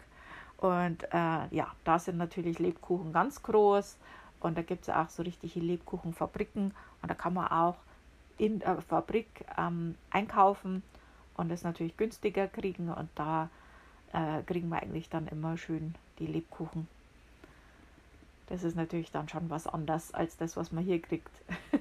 und 0.58 1.04
äh, 1.12 1.46
ja, 1.50 1.74
da 1.84 1.98
sind 1.98 2.16
natürlich 2.16 2.58
Lebkuchen 2.58 3.12
ganz 3.12 3.42
groß 3.42 3.98
und 4.40 4.56
da 4.56 4.62
gibt 4.62 4.88
es 4.88 4.94
auch 4.94 5.08
so 5.10 5.22
richtige 5.22 5.60
Lebkuchenfabriken 5.60 6.74
und 7.06 7.10
da 7.10 7.14
kann 7.14 7.34
man 7.34 7.46
auch 7.46 7.76
in 8.36 8.58
der 8.58 8.80
Fabrik 8.80 9.28
ähm, 9.56 9.94
einkaufen 10.10 10.82
und 11.36 11.50
das 11.50 11.62
natürlich 11.62 11.96
günstiger 11.96 12.48
kriegen 12.48 12.92
und 12.92 13.08
da 13.14 13.48
äh, 14.12 14.42
kriegen 14.42 14.68
wir 14.70 14.82
eigentlich 14.82 15.08
dann 15.08 15.28
immer 15.28 15.56
schön 15.56 15.94
die 16.18 16.26
Lebkuchen. 16.26 16.88
Das 18.48 18.64
ist 18.64 18.74
natürlich 18.74 19.12
dann 19.12 19.28
schon 19.28 19.50
was 19.50 19.68
anderes 19.68 20.12
als 20.14 20.36
das, 20.36 20.56
was 20.56 20.72
man 20.72 20.82
hier 20.82 21.00
kriegt. 21.00 21.30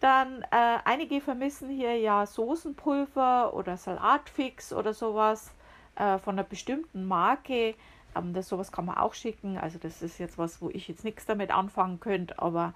dann 0.00 0.42
äh, 0.50 0.78
einige 0.84 1.20
vermissen 1.20 1.70
hier 1.70 1.96
ja 1.96 2.26
Soßenpulver 2.26 3.54
oder 3.54 3.76
Salatfix 3.76 4.72
oder 4.72 4.92
sowas 4.92 5.52
äh, 5.94 6.18
von 6.18 6.34
einer 6.34 6.42
bestimmten 6.42 7.06
Marke. 7.06 7.76
Ähm, 8.16 8.34
das 8.34 8.48
sowas 8.48 8.72
kann 8.72 8.86
man 8.86 8.98
auch 8.98 9.14
schicken. 9.14 9.56
Also 9.56 9.78
das 9.78 10.02
ist 10.02 10.18
jetzt 10.18 10.36
was, 10.36 10.60
wo 10.60 10.68
ich 10.70 10.88
jetzt 10.88 11.04
nichts 11.04 11.26
damit 11.26 11.52
anfangen 11.52 12.00
könnte, 12.00 12.40
aber 12.40 12.74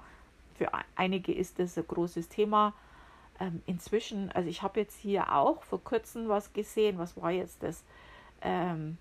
für 0.59 0.71
einige 0.97 1.33
ist 1.33 1.59
das 1.59 1.79
ein 1.79 1.87
großes 1.87 2.29
Thema. 2.29 2.75
Ähm, 3.41 3.63
inzwischen, 3.67 4.31
also 4.33 4.49
ich 4.49 4.63
habe 4.63 4.81
jetzt 4.81 4.99
hier 4.99 5.33
auch 5.33 5.63
vor 5.63 5.83
kurzem 5.83 6.29
was 6.29 6.53
gesehen. 6.53 6.99
Was 6.99 7.17
war 7.17 7.31
jetzt 7.31 7.63
das? 7.63 7.85
Ähm, 8.43 8.99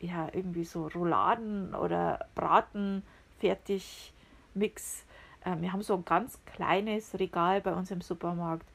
ja, 0.00 0.28
irgendwie 0.32 0.64
so 0.64 0.86
Rouladen 0.88 1.74
oder 1.74 2.26
Braten, 2.34 3.02
fertig, 3.40 4.12
Mix. 4.54 5.04
Ähm, 5.44 5.62
wir 5.62 5.72
haben 5.72 5.82
so 5.82 5.94
ein 5.94 6.04
ganz 6.04 6.38
kleines 6.44 7.18
Regal 7.18 7.60
bei 7.62 7.72
uns 7.72 7.90
im 7.90 8.02
Supermarkt. 8.02 8.66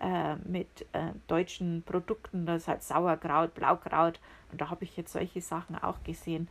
äh, 0.00 0.36
mit 0.44 0.86
äh, 0.92 1.12
deutschen 1.28 1.82
Produkten, 1.82 2.46
das 2.46 2.62
ist 2.62 2.68
halt 2.68 2.82
Sauerkraut, 2.82 3.54
Blaukraut 3.54 4.20
und 4.50 4.60
da 4.60 4.70
habe 4.70 4.84
ich 4.84 4.96
jetzt 4.96 5.12
solche 5.12 5.40
Sachen 5.40 5.76
auch 5.76 6.02
gesehen. 6.04 6.48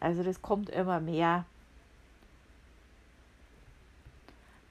Also 0.00 0.22
das 0.22 0.42
kommt 0.42 0.70
immer 0.70 1.00
mehr. 1.00 1.44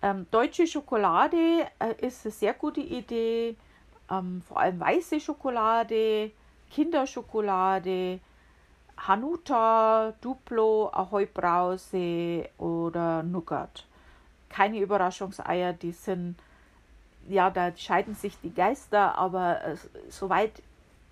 Ähm, 0.05 0.27
deutsche 0.29 0.67
Schokolade 0.67 1.65
äh, 1.79 2.05
ist 2.05 2.23
eine 2.25 2.31
sehr 2.31 2.53
gute 2.53 2.79
Idee, 2.79 3.55
ähm, 4.11 4.43
vor 4.47 4.59
allem 4.59 4.79
weiße 4.79 5.19
Schokolade, 5.19 6.29
Kinderschokolade, 6.69 8.19
Hanuta, 8.97 10.13
Duplo, 10.21 10.91
Ahoi 10.93 11.25
Brause 11.25 12.47
oder 12.59 13.23
Nougat. 13.23 13.87
Keine 14.47 14.77
Überraschungseier, 14.77 15.73
die 15.73 15.91
sind, 15.91 16.35
ja, 17.27 17.49
da 17.49 17.75
scheiden 17.75 18.13
sich 18.13 18.37
die 18.43 18.53
Geister, 18.53 19.17
aber 19.17 19.65
äh, 19.65 19.75
soweit 20.09 20.61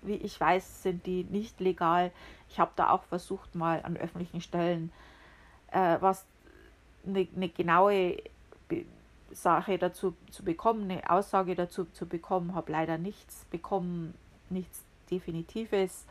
wie 0.02 0.18
ich 0.18 0.40
weiß, 0.40 0.84
sind 0.84 1.04
die 1.06 1.24
nicht 1.24 1.58
legal. 1.58 2.12
Ich 2.48 2.60
habe 2.60 2.70
da 2.76 2.90
auch 2.90 3.02
versucht, 3.02 3.56
mal 3.56 3.80
an 3.82 3.96
öffentlichen 3.96 4.40
Stellen 4.40 4.92
äh, 5.72 5.96
was 5.98 6.24
eine, 7.04 7.26
eine 7.34 7.48
genaue 7.48 8.18
Sache 9.34 9.78
dazu 9.78 10.14
zu 10.30 10.44
bekommen, 10.44 10.90
eine 10.90 11.10
Aussage 11.10 11.54
dazu 11.54 11.84
zu 11.86 12.06
bekommen, 12.06 12.54
habe 12.54 12.72
leider 12.72 12.98
nichts 12.98 13.44
bekommen, 13.50 14.14
nichts 14.50 14.82
Definitives. 15.10 16.06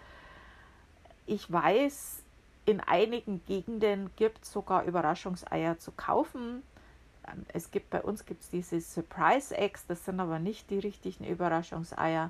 Ich 1.25 1.51
weiß, 1.51 2.22
in 2.65 2.80
einigen 2.80 3.44
Gegenden 3.46 4.10
gibt 4.15 4.44
es 4.44 4.51
sogar 4.51 4.84
Überraschungseier 4.84 5.80
zu 5.80 5.92
kaufen. 5.92 6.63
Ähm, 7.27 7.46
es 7.50 7.72
gibt 7.72 7.89
bei 7.89 8.01
uns 8.01 8.25
gibt's 8.25 8.50
diese 8.50 8.80
Surprise 8.82 9.56
Eggs, 9.56 9.86
das 9.88 10.06
sind 10.06 10.20
aber 10.20 10.39
nicht 10.39 10.70
die 10.70 10.80
richtigen 10.80 11.25
Überraschungseier. 11.25 12.30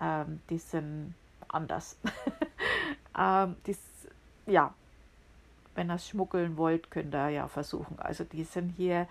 Ähm, 0.00 0.40
die 0.50 0.58
sind 0.58 1.14
anders. 1.48 1.96
ähm, 3.18 3.56
dies, 3.66 3.78
ja, 4.46 4.74
wenn 5.74 5.90
ihr 5.90 5.94
es 5.94 6.08
schmuggeln 6.08 6.56
wollt, 6.56 6.90
könnt 6.90 7.14
ihr 7.14 7.28
ja 7.28 7.48
versuchen. 7.48 7.98
Also 7.98 8.24
die 8.24 8.44
sind 8.44 8.70
hier 8.76 9.08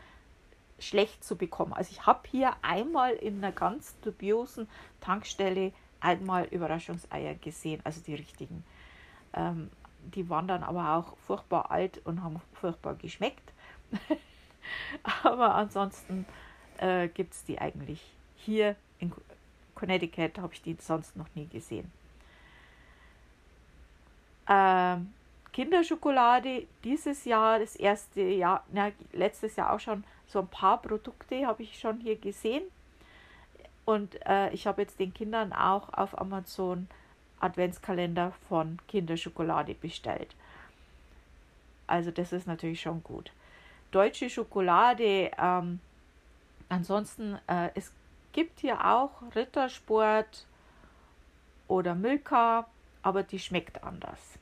schlecht 0.79 1.23
zu 1.23 1.35
bekommen. 1.35 1.73
Also 1.73 1.91
ich 1.91 2.05
habe 2.05 2.21
hier 2.29 2.53
einmal 2.61 3.13
in 3.13 3.37
einer 3.37 3.51
ganz 3.51 3.95
dubiosen 4.01 4.67
Tankstelle 5.01 5.71
einmal 5.99 6.45
Überraschungseier 6.45 7.35
gesehen, 7.35 7.81
also 7.83 8.01
die 8.01 8.15
richtigen. 8.15 8.63
Ähm, 9.33 9.69
die 10.13 10.29
waren 10.29 10.47
dann 10.47 10.63
aber 10.63 10.95
auch 10.95 11.17
furchtbar 11.25 11.71
alt 11.71 12.01
und 12.05 12.23
haben 12.23 12.41
furchtbar 12.53 12.95
geschmeckt. 12.95 13.53
aber 15.23 15.55
ansonsten 15.55 16.25
äh, 16.77 17.07
gibt 17.07 17.33
es 17.33 17.43
die 17.45 17.59
eigentlich 17.59 18.01
hier 18.35 18.75
in 18.99 19.13
Connecticut, 19.75 20.37
habe 20.39 20.53
ich 20.53 20.61
die 20.61 20.75
sonst 20.79 21.15
noch 21.15 21.27
nie 21.35 21.47
gesehen. 21.47 21.91
Ähm, 24.49 25.13
Kinderschokolade 25.53 26.67
dieses 26.83 27.25
Jahr, 27.25 27.59
das 27.59 27.75
erste 27.75 28.21
Jahr, 28.21 28.65
na, 28.71 28.91
letztes 29.13 29.55
Jahr 29.55 29.71
auch 29.71 29.79
schon 29.79 30.03
so 30.27 30.39
ein 30.39 30.47
paar 30.47 30.81
Produkte 30.81 31.45
habe 31.45 31.63
ich 31.63 31.79
schon 31.79 31.99
hier 31.99 32.17
gesehen. 32.17 32.63
Und 33.85 34.17
äh, 34.25 34.49
ich 34.51 34.65
habe 34.65 34.81
jetzt 34.81 34.99
den 34.99 35.13
Kindern 35.13 35.53
auch 35.53 35.93
auf 35.93 36.19
Amazon 36.19 36.87
Adventskalender 37.39 38.31
von 38.47 38.79
Kinderschokolade 38.87 39.73
bestellt. 39.73 40.33
Also 41.87 42.11
das 42.11 42.31
ist 42.31 42.47
natürlich 42.47 42.81
schon 42.81 43.03
gut. 43.03 43.31
Deutsche 43.91 44.29
Schokolade, 44.29 45.29
ähm, 45.37 45.79
ansonsten, 46.69 47.37
äh, 47.47 47.69
es 47.75 47.91
gibt 48.31 48.61
hier 48.61 48.83
auch 48.85 49.11
Rittersport 49.35 50.47
oder 51.67 51.93
Milka, 51.93 52.67
aber 53.01 53.23
die 53.23 53.39
schmeckt 53.39 53.83
anders. 53.83 54.39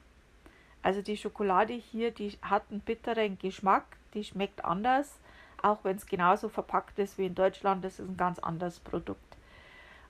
Also 0.84 1.02
die 1.02 1.18
Schokolade 1.18 1.74
hier, 1.74 2.12
die 2.12 2.38
hat 2.42 2.64
einen 2.70 2.80
bitteren 2.80 3.38
Geschmack, 3.40 3.98
die 4.14 4.24
schmeckt 4.24 4.64
anders 4.64 5.20
auch 5.64 5.80
wenn 5.84 5.98
es 5.98 6.06
genauso 6.06 6.50
verpackt 6.50 7.00
ist 7.00 7.18
wie 7.18 7.26
in 7.26 7.36
Deutschland, 7.36 7.84
das 7.84 8.00
ist 8.00 8.08
ein 8.08 8.18
ganz 8.18 8.40
anderes 8.40 8.80
Produkt. 8.80 9.20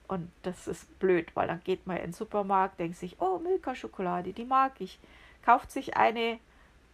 Und 0.08 0.30
das 0.42 0.68
ist 0.68 0.98
blöd, 0.98 1.34
weil 1.34 1.48
dann 1.48 1.62
geht 1.64 1.86
man 1.86 1.96
in 1.96 2.02
den 2.04 2.12
Supermarkt, 2.12 2.78
denkt 2.78 2.98
sich, 2.98 3.20
oh, 3.20 3.38
Milka-Schokolade, 3.38 4.32
die 4.32 4.44
mag 4.44 4.72
ich. 4.78 4.98
Kauft 5.42 5.70
sich 5.70 5.96
eine 5.96 6.38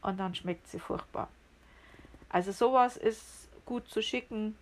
und 0.03 0.19
dann 0.19 0.35
schmeckt 0.35 0.69
sie 0.69 0.79
furchtbar. 0.79 1.29
Also 2.29 2.53
sowas 2.53 2.97
ist 2.97 3.49
gut 3.67 3.89
zu 3.89 4.03
schicken. 4.03 4.57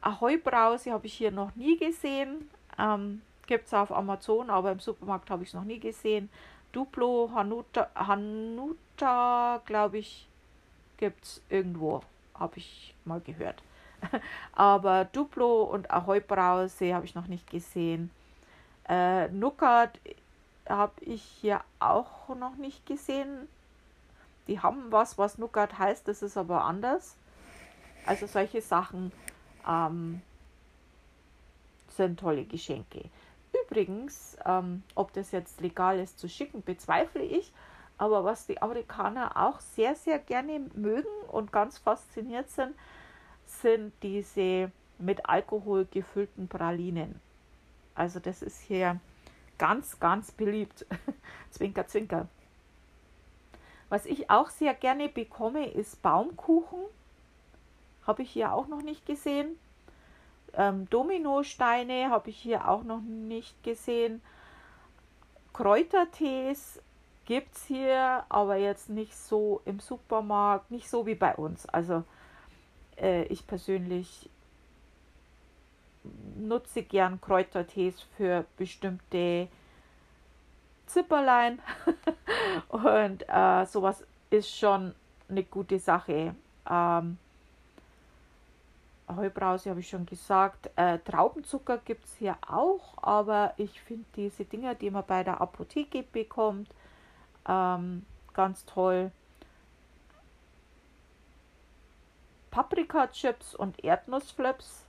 Ahoi 0.00 0.38
Brause 0.38 0.92
habe 0.92 1.06
ich 1.06 1.14
hier 1.14 1.30
noch 1.30 1.54
nie 1.54 1.78
gesehen. 1.78 2.50
Ähm, 2.78 3.22
Gibt 3.46 3.66
es 3.66 3.74
auf 3.74 3.92
Amazon, 3.92 4.50
aber 4.50 4.72
im 4.72 4.80
Supermarkt 4.80 5.30
habe 5.30 5.42
ich 5.42 5.50
es 5.50 5.54
noch 5.54 5.64
nie 5.64 5.78
gesehen. 5.78 6.30
Duplo, 6.72 7.30
Hanuta, 7.34 7.90
Hanuta 7.94 9.60
glaube 9.66 9.98
ich, 9.98 10.26
gibt 10.96 11.24
es 11.24 11.42
irgendwo 11.50 12.02
habe 12.42 12.58
ich 12.58 12.94
mal 13.04 13.20
gehört. 13.20 13.62
Aber 14.52 15.06
Duplo 15.06 15.62
und 15.62 15.90
Ahoi 15.90 16.20
Brause 16.20 16.94
habe 16.94 17.06
ich 17.06 17.14
noch 17.14 17.28
nicht 17.28 17.48
gesehen. 17.50 18.10
Äh, 18.88 19.28
Nukat 19.28 19.98
habe 20.68 21.04
ich 21.04 21.22
hier 21.22 21.62
auch 21.78 22.28
noch 22.34 22.56
nicht 22.56 22.84
gesehen. 22.84 23.48
Die 24.48 24.60
haben 24.60 24.90
was, 24.90 25.18
was 25.18 25.38
Nukat 25.38 25.78
heißt, 25.78 26.06
das 26.08 26.22
ist 26.22 26.36
aber 26.36 26.64
anders. 26.64 27.16
Also 28.06 28.26
solche 28.26 28.60
Sachen 28.60 29.12
ähm, 29.68 30.20
sind 31.88 32.18
tolle 32.18 32.44
Geschenke. 32.44 33.04
Übrigens, 33.64 34.36
ähm, 34.44 34.82
ob 34.96 35.12
das 35.12 35.30
jetzt 35.30 35.60
legal 35.60 36.00
ist 36.00 36.18
zu 36.18 36.28
schicken, 36.28 36.62
bezweifle 36.64 37.22
ich. 37.22 37.52
Aber 38.02 38.24
was 38.24 38.48
die 38.48 38.60
Amerikaner 38.60 39.36
auch 39.36 39.60
sehr, 39.60 39.94
sehr 39.94 40.18
gerne 40.18 40.58
mögen 40.74 41.06
und 41.28 41.52
ganz 41.52 41.78
fasziniert 41.78 42.50
sind, 42.50 42.74
sind 43.46 43.92
diese 44.02 44.72
mit 44.98 45.24
Alkohol 45.26 45.86
gefüllten 45.88 46.48
Pralinen. 46.48 47.20
Also 47.94 48.18
das 48.18 48.42
ist 48.42 48.58
hier 48.58 48.98
ganz, 49.56 50.00
ganz 50.00 50.32
beliebt. 50.32 50.84
zwinker, 51.52 51.86
zwinker. 51.86 52.26
Was 53.88 54.04
ich 54.04 54.28
auch 54.30 54.50
sehr 54.50 54.74
gerne 54.74 55.08
bekomme, 55.08 55.70
ist 55.70 56.02
Baumkuchen. 56.02 56.80
Habe 58.04 58.22
ich 58.22 58.32
hier 58.32 58.52
auch 58.52 58.66
noch 58.66 58.82
nicht 58.82 59.06
gesehen. 59.06 59.56
Ähm, 60.54 60.90
Dominosteine 60.90 62.10
habe 62.10 62.30
ich 62.30 62.38
hier 62.38 62.68
auch 62.68 62.82
noch 62.82 63.00
nicht 63.00 63.62
gesehen. 63.62 64.20
Kräutertees 65.52 66.82
gibt 67.24 67.54
es 67.56 67.64
hier, 67.64 68.24
aber 68.28 68.56
jetzt 68.56 68.88
nicht 68.88 69.16
so 69.16 69.62
im 69.64 69.80
Supermarkt, 69.80 70.70
nicht 70.70 70.88
so 70.88 71.06
wie 71.06 71.14
bei 71.14 71.34
uns. 71.34 71.66
Also 71.66 72.04
äh, 72.96 73.24
ich 73.24 73.46
persönlich 73.46 74.28
nutze 76.36 76.82
gern 76.82 77.20
Kräutertees 77.20 78.00
für 78.16 78.44
bestimmte 78.56 79.48
Zipperlein 80.86 81.60
und 82.68 83.24
äh, 83.28 83.64
sowas 83.66 84.04
ist 84.30 84.56
schon 84.56 84.94
eine 85.28 85.44
gute 85.44 85.78
Sache. 85.78 86.34
Ähm, 86.68 87.18
Heubrause 89.16 89.70
habe 89.70 89.80
ich 89.80 89.88
schon 89.88 90.06
gesagt. 90.06 90.70
Äh, 90.76 90.98
Traubenzucker 90.98 91.78
gibt 91.78 92.04
es 92.04 92.16
hier 92.16 92.36
auch, 92.46 92.96
aber 93.02 93.54
ich 93.56 93.80
finde 93.80 94.04
diese 94.16 94.44
Dinger, 94.44 94.74
die 94.74 94.90
man 94.90 95.04
bei 95.06 95.22
der 95.24 95.40
Apotheke 95.40 96.02
bekommt, 96.02 96.68
ähm, 97.48 98.04
ganz 98.34 98.64
toll. 98.64 99.10
Paprika-Chips 102.50 103.54
und 103.54 103.82
Erdnussflips. 103.82 104.84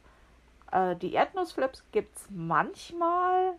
Äh, 0.72 0.96
die 0.98 1.14
Erdnussflips 1.14 1.84
gibt 1.92 2.18
es 2.18 2.28
manchmal. 2.30 3.54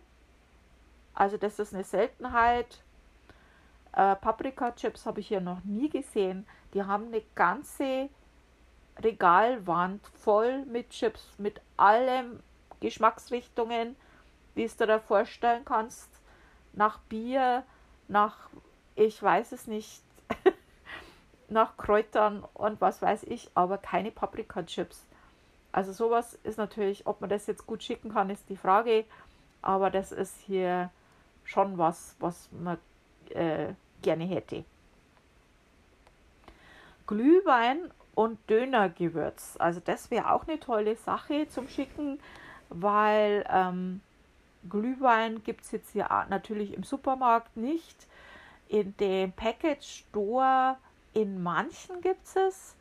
Also 1.13 1.37
das 1.37 1.59
ist 1.59 1.73
eine 1.73 1.83
Seltenheit. 1.83 2.83
Äh, 3.93 4.15
Paprika-Chips 4.15 5.05
habe 5.05 5.21
ich 5.21 5.27
hier 5.27 5.41
noch 5.41 5.63
nie 5.63 5.89
gesehen. 5.89 6.45
Die 6.73 6.83
haben 6.83 7.07
eine 7.07 7.23
ganze 7.33 8.09
Regalwand 9.01 10.05
voll 10.07 10.65
mit 10.65 10.89
Chips, 10.91 11.33
mit 11.37 11.61
allen 11.77 12.43
Geschmacksrichtungen, 12.81 13.95
wie 14.53 14.63
es 14.63 14.77
dir 14.77 14.99
vorstellen 14.99 15.65
kannst. 15.65 16.09
Nach 16.73 16.99
Bier, 16.99 17.63
nach 18.07 18.49
ich 18.95 19.21
weiß 19.21 19.51
es 19.51 19.67
nicht, 19.67 20.01
nach 21.49 21.77
Kräutern 21.77 22.43
und 22.53 22.81
was 22.81 23.01
weiß 23.01 23.23
ich, 23.23 23.49
aber 23.53 23.77
keine 23.77 24.11
Paprika-Chips. 24.11 25.05
Also 25.71 25.91
sowas 25.91 26.39
ist 26.43 26.57
natürlich, 26.57 27.05
ob 27.05 27.21
man 27.21 27.29
das 27.29 27.47
jetzt 27.47 27.67
gut 27.67 27.83
schicken 27.83 28.13
kann, 28.13 28.29
ist 28.29 28.49
die 28.49 28.55
Frage. 28.55 29.03
Aber 29.61 29.89
das 29.89 30.11
ist 30.11 30.39
hier 30.45 30.89
schon 31.43 31.77
was, 31.77 32.15
was 32.19 32.49
man 32.51 32.77
äh, 33.31 33.73
gerne 34.01 34.23
hätte. 34.25 34.63
Glühwein 37.07 37.91
und 38.15 38.39
Dönergewürz. 38.49 39.57
Also 39.59 39.81
das 39.83 40.09
wäre 40.11 40.31
auch 40.31 40.47
eine 40.47 40.59
tolle 40.59 40.95
Sache 40.95 41.47
zum 41.49 41.67
Schicken. 41.67 42.19
weil 42.69 43.45
ähm, 43.49 44.01
Glühwein 44.69 45.43
gibt 45.43 45.63
es 45.65 45.71
jetzt 45.71 45.91
hier 45.91 46.07
natürlich 46.29 46.73
im 46.73 46.83
Supermarkt 46.83 47.55
nicht. 47.57 48.07
In 48.67 48.95
dem 48.97 49.31
Package 49.31 50.05
Store 50.07 50.77
in 51.13 51.41
manchen 51.41 52.01
gibt 52.01 52.35
es. 52.35 52.75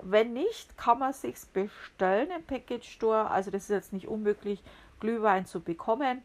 Wenn 0.00 0.32
nicht, 0.32 0.76
kann 0.76 1.00
man 1.00 1.12
sich 1.12 1.36
bestellen 1.52 2.30
im 2.30 2.44
Package 2.44 2.88
Store. 2.88 3.30
Also 3.30 3.50
das 3.50 3.64
ist 3.64 3.70
jetzt 3.70 3.92
nicht 3.92 4.06
unmöglich, 4.06 4.62
Glühwein 5.00 5.46
zu 5.46 5.60
bekommen, 5.60 6.22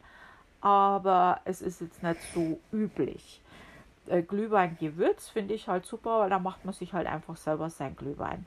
aber 0.60 1.40
es 1.44 1.62
ist 1.62 1.80
jetzt 1.80 2.02
nicht 2.02 2.20
so 2.32 2.58
üblich. 2.72 3.40
Äh, 4.06 4.22
Glühwein-Gewürz 4.22 5.28
finde 5.28 5.54
ich 5.54 5.68
halt 5.68 5.86
super, 5.86 6.20
weil 6.20 6.30
da 6.30 6.38
macht 6.38 6.64
man 6.64 6.74
sich 6.74 6.92
halt 6.92 7.06
einfach 7.06 7.36
selber 7.36 7.70
sein 7.70 7.96
Glühwein. 7.96 8.46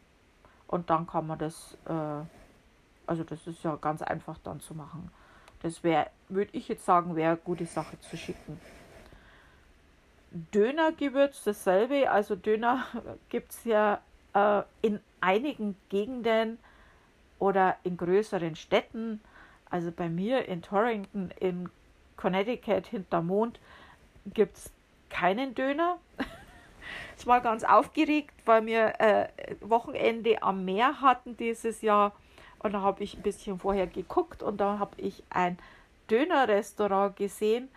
Und 0.68 0.90
dann 0.90 1.08
kann 1.08 1.28
man 1.28 1.40
das, 1.40 1.78
äh, 1.86 2.26
also 3.06 3.24
das 3.24 3.48
ist 3.48 3.64
ja 3.64 3.76
ganz 3.78 4.02
einfach 4.02 4.38
dann 4.44 4.60
zu 4.60 4.76
machen. 4.76 5.12
Das 5.62 5.84
wäre, 5.84 6.10
würde 6.30 6.52
ich 6.54 6.68
jetzt 6.68 6.86
sagen, 6.86 7.16
wäre 7.16 7.32
eine 7.32 7.38
gute 7.38 7.66
Sache 7.66 8.00
zu 8.02 8.18
schicken. 8.18 8.60
Dönergewürz 10.32 11.44
dasselbe. 11.44 12.10
Also 12.10 12.36
Döner 12.36 12.86
gibt 13.30 13.52
es 13.52 13.64
ja 13.64 14.02
äh, 14.34 14.64
in 14.82 15.00
einigen 15.22 15.76
Gegenden 15.90 16.60
oder 17.40 17.78
in 17.84 17.98
größeren 17.98 18.56
Städten. 18.56 19.22
Also 19.70 19.92
bei 19.92 20.10
mir 20.10 20.48
in 20.48 20.62
Torrington 20.62 21.32
in 21.40 21.70
Connecticut 22.16 22.88
hinterm 22.88 23.28
Mond 23.28 23.60
gibt 24.34 24.58
es 24.58 24.72
keinen 25.10 25.56
Döner. 25.56 26.00
ich 27.18 27.28
war 27.28 27.42
ganz 27.42 27.64
aufgeregt, 27.64 28.34
weil 28.46 28.66
wir 28.66 29.00
äh, 29.00 29.28
Wochenende 29.62 30.42
am 30.42 30.66
Meer 30.66 31.02
hatten 31.02 31.38
dieses 31.38 31.82
Jahr. 31.82 32.14
Und 32.60 32.74
da 32.74 32.82
habe 32.82 33.04
ich 33.04 33.16
ein 33.16 33.22
bisschen 33.22 33.60
vorher 33.60 33.88
geguckt 33.88 34.42
und 34.42 34.58
da 34.58 34.80
habe 34.80 35.00
ich 35.00 35.24
ein 35.30 35.60
Dönerrestaurant 36.10 37.16
gesehen 37.16 37.70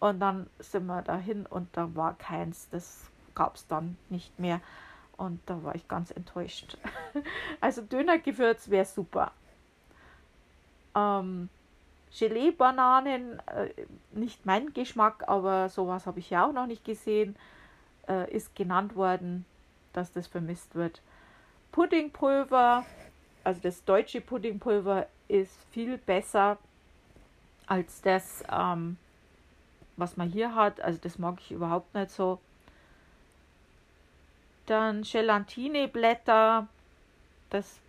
und 0.00 0.18
dann 0.18 0.48
sind 0.58 0.86
wir 0.86 1.02
dahin 1.02 1.46
und 1.46 1.68
da 1.76 1.94
war 1.94 2.14
keins. 2.14 2.68
Das 2.70 3.10
gab 3.34 3.56
es 3.56 3.66
dann 3.66 3.96
nicht 4.08 4.38
mehr. 4.38 4.60
Und 5.16 5.40
da 5.44 5.62
war 5.62 5.74
ich 5.74 5.86
ganz 5.86 6.10
enttäuscht. 6.10 6.78
also 7.60 7.82
Dönergewürz 7.82 8.70
wäre 8.70 8.86
super. 8.86 9.32
Ähm, 10.96 11.50
Gelee-Bananen, 12.18 13.40
äh, 13.46 13.68
nicht 14.12 14.46
mein 14.46 14.72
Geschmack, 14.72 15.24
aber 15.28 15.68
sowas 15.68 16.06
habe 16.06 16.18
ich 16.18 16.30
ja 16.30 16.46
auch 16.46 16.52
noch 16.52 16.66
nicht 16.66 16.84
gesehen. 16.84 17.36
Äh, 18.08 18.34
ist 18.34 18.56
genannt 18.56 18.96
worden, 18.96 19.44
dass 19.92 20.12
das 20.12 20.26
vermisst 20.26 20.74
wird. 20.74 21.02
Puddingpulver, 21.72 22.86
also 23.44 23.60
das 23.60 23.84
deutsche 23.84 24.22
Puddingpulver 24.22 25.06
ist 25.28 25.56
viel 25.70 25.98
besser 25.98 26.56
als 27.66 28.00
das 28.00 28.42
ähm, 28.50 28.96
was 29.96 30.16
man 30.16 30.28
hier 30.28 30.54
hat. 30.54 30.80
Also 30.80 30.98
das 31.02 31.18
mag 31.18 31.38
ich 31.40 31.52
überhaupt 31.52 31.94
nicht 31.94 32.10
so. 32.10 32.38
Dann 34.66 35.02
Gelatineblätter. 35.02 36.66
Das 37.50 37.80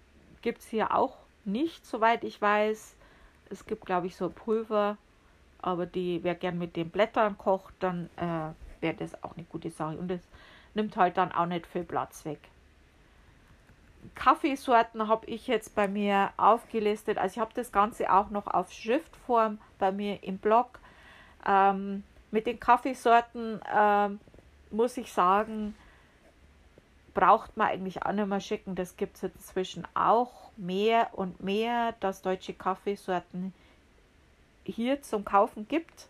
gibt 0.41 0.59
es 0.59 0.67
hier 0.67 0.95
auch 0.95 1.17
nicht, 1.45 1.85
soweit 1.85 2.23
ich 2.23 2.41
weiß. 2.41 2.95
Es 3.49 3.65
gibt, 3.65 3.85
glaube 3.85 4.07
ich, 4.07 4.15
so 4.15 4.29
Pulver. 4.29 4.97
Aber 5.61 5.85
die, 5.85 6.23
wer 6.23 6.35
gern 6.35 6.57
mit 6.57 6.75
den 6.75 6.89
Blättern 6.89 7.37
kocht, 7.37 7.73
dann 7.79 8.09
äh, 8.17 8.81
wäre 8.81 8.95
das 8.95 9.23
auch 9.23 9.35
eine 9.35 9.45
gute 9.45 9.69
Sache. 9.69 9.97
Und 9.97 10.09
es 10.09 10.21
nimmt 10.73 10.97
halt 10.97 11.17
dann 11.17 11.31
auch 11.31 11.45
nicht 11.45 11.67
viel 11.67 11.83
Platz 11.83 12.25
weg. 12.25 12.39
Kaffeesorten 14.15 15.07
habe 15.07 15.27
ich 15.27 15.47
jetzt 15.47 15.75
bei 15.75 15.87
mir 15.87 16.31
aufgelistet. 16.37 17.17
Also 17.17 17.33
ich 17.33 17.39
habe 17.39 17.53
das 17.53 17.71
Ganze 17.71 18.11
auch 18.11 18.29
noch 18.29 18.47
auf 18.47 18.71
Schriftform 18.71 19.59
bei 19.77 19.91
mir 19.91 20.23
im 20.23 20.37
Blog. 20.37 20.79
Ähm, 21.45 22.03
mit 22.31 22.47
den 22.47 22.59
Kaffeesorten 22.59 23.61
ähm, 23.73 24.19
muss 24.71 24.97
ich 24.97 25.11
sagen, 25.11 25.75
braucht 27.13 27.57
man 27.57 27.67
eigentlich 27.67 28.03
auch 28.03 28.13
nicht 28.13 28.27
mehr 28.27 28.39
schicken. 28.39 28.75
Das 28.75 28.95
gibt 28.95 29.17
es 29.17 29.23
inzwischen 29.23 29.85
auch 29.93 30.51
mehr 30.57 31.09
und 31.13 31.43
mehr, 31.43 31.93
dass 31.99 32.21
deutsche 32.21 32.53
Kaffeesorten 32.53 33.53
hier 34.63 35.01
zum 35.01 35.25
Kaufen 35.25 35.67
gibt. 35.67 36.07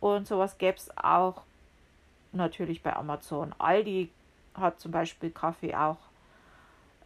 Und 0.00 0.26
sowas 0.26 0.58
gäbe 0.58 0.76
es 0.76 0.90
auch 0.96 1.42
natürlich 2.32 2.82
bei 2.82 2.94
Amazon. 2.94 3.54
Aldi 3.58 4.10
hat 4.54 4.80
zum 4.80 4.92
Beispiel 4.92 5.30
Kaffee 5.30 5.74
auch, 5.74 5.98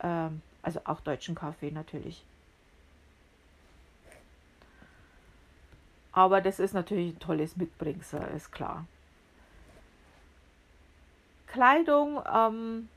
ähm, 0.00 0.42
also 0.62 0.80
auch 0.84 1.00
deutschen 1.00 1.34
Kaffee 1.34 1.70
natürlich. 1.70 2.24
Aber 6.14 6.40
das 6.40 6.60
ist 6.60 6.74
natürlich 6.74 7.14
ein 7.14 7.18
tolles 7.18 7.56
Mitbringsel, 7.56 8.22
ist 8.36 8.52
klar. 8.52 8.86
Kleidung, 11.48 12.22
ähm, 12.32 12.88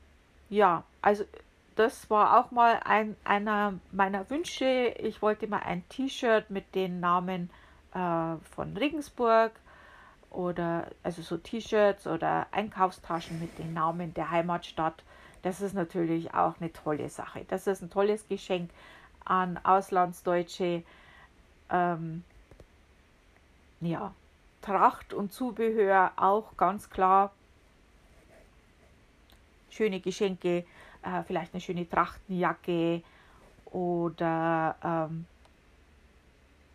ja, 0.48 0.84
also 1.02 1.24
das 1.74 2.08
war 2.10 2.38
auch 2.38 2.50
mal 2.50 2.80
ein, 2.84 3.16
einer 3.24 3.74
meiner 3.92 4.28
Wünsche. 4.30 4.94
Ich 4.98 5.20
wollte 5.20 5.46
mal 5.48 5.60
ein 5.60 5.88
T-Shirt 5.88 6.50
mit 6.50 6.74
den 6.74 7.00
Namen 7.00 7.50
äh, 7.92 8.36
von 8.50 8.76
Regensburg 8.76 9.52
oder 10.30 10.86
also 11.02 11.22
so 11.22 11.36
T-Shirts 11.36 12.06
oder 12.06 12.46
Einkaufstaschen 12.52 13.40
mit 13.40 13.58
den 13.58 13.74
Namen 13.74 14.14
der 14.14 14.30
Heimatstadt. 14.30 15.02
Das 15.42 15.60
ist 15.60 15.74
natürlich 15.74 16.34
auch 16.34 16.54
eine 16.60 16.72
tolle 16.72 17.08
Sache. 17.08 17.44
Das 17.48 17.66
ist 17.66 17.82
ein 17.82 17.90
tolles 17.90 18.26
Geschenk 18.28 18.70
an 19.24 19.58
Auslandsdeutsche. 19.62 20.82
Ähm, 21.70 22.24
ja, 23.80 24.14
Tracht 24.60 25.14
und 25.14 25.32
Zubehör 25.32 26.12
auch 26.16 26.56
ganz 26.56 26.90
klar. 26.90 27.32
Schöne 29.70 30.00
Geschenke, 30.00 30.64
äh, 31.02 31.22
vielleicht 31.26 31.54
eine 31.54 31.60
schöne 31.60 31.88
Trachtenjacke 31.88 33.02
oder 33.66 34.76
ähm, 34.82 35.26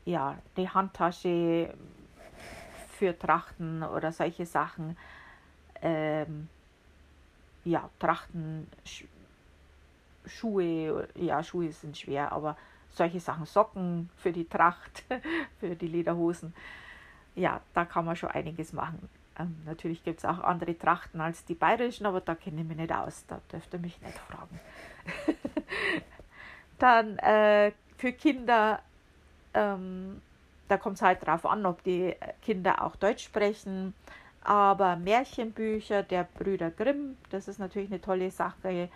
ja, 0.05 0.37
eine 0.55 0.73
Handtasche 0.73 1.73
für 2.97 3.17
Trachten 3.17 3.83
oder 3.83 4.11
solche 4.11 4.45
Sachen. 4.45 4.97
Ähm, 5.81 6.47
ja, 7.65 7.89
Trachten, 7.99 8.67
Schuhe, 10.25 11.07
ja, 11.15 11.43
Schuhe 11.43 11.71
sind 11.71 11.97
schwer, 11.97 12.31
aber 12.31 12.55
solche 12.89 13.19
Sachen, 13.19 13.45
Socken 13.45 14.09
für 14.17 14.31
die 14.31 14.47
Tracht, 14.47 15.03
für 15.59 15.75
die 15.75 15.87
Lederhosen 15.87 16.53
ja, 17.35 17.61
da 17.73 17.85
kann 17.85 18.05
man 18.05 18.15
schon 18.15 18.29
einiges 18.29 18.73
machen. 18.73 19.09
Ähm, 19.39 19.55
natürlich 19.65 20.03
gibt 20.03 20.19
es 20.19 20.25
auch 20.25 20.39
andere 20.39 20.77
Trachten 20.77 21.19
als 21.19 21.45
die 21.45 21.55
bayerischen, 21.55 22.05
aber 22.05 22.21
da 22.21 22.35
kenne 22.35 22.61
ich 22.61 22.67
mich 22.67 22.77
nicht 22.77 22.93
aus. 22.93 23.25
Da 23.27 23.39
dürft 23.51 23.73
ihr 23.73 23.79
mich 23.79 23.99
nicht 24.01 24.17
fragen. 24.17 24.59
Dann 26.79 27.17
äh, 27.19 27.71
für 27.97 28.11
Kinder, 28.13 28.79
ähm, 29.53 30.21
da 30.67 30.77
kommt 30.77 30.97
es 30.97 31.01
halt 31.01 31.25
drauf 31.25 31.45
an, 31.45 31.65
ob 31.65 31.83
die 31.83 32.15
Kinder 32.41 32.83
auch 32.83 32.95
Deutsch 32.95 33.23
sprechen. 33.23 33.93
Aber 34.43 34.97
Märchenbücher 34.97 36.03
der 36.03 36.25
Brüder 36.25 36.69
Grimm, 36.69 37.17
das 37.29 37.47
ist 37.47 37.59
natürlich 37.59 37.89
eine 37.89 38.01
tolle 38.01 38.29
Sache. 38.29 38.89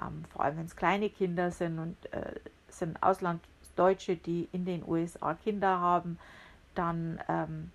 Ähm, 0.00 0.24
vor 0.30 0.44
allem 0.44 0.58
wenn 0.58 0.66
es 0.66 0.76
kleine 0.76 1.10
Kinder 1.10 1.50
sind 1.50 1.78
und 1.78 2.12
äh, 2.12 2.34
sind 2.68 3.02
Auslandsdeutsche, 3.02 4.16
die 4.16 4.48
in 4.52 4.64
den 4.64 4.86
USA 4.86 5.34
Kinder 5.34 5.80
haben 5.80 6.18
dann 6.74 7.20
ähm, 7.28 7.70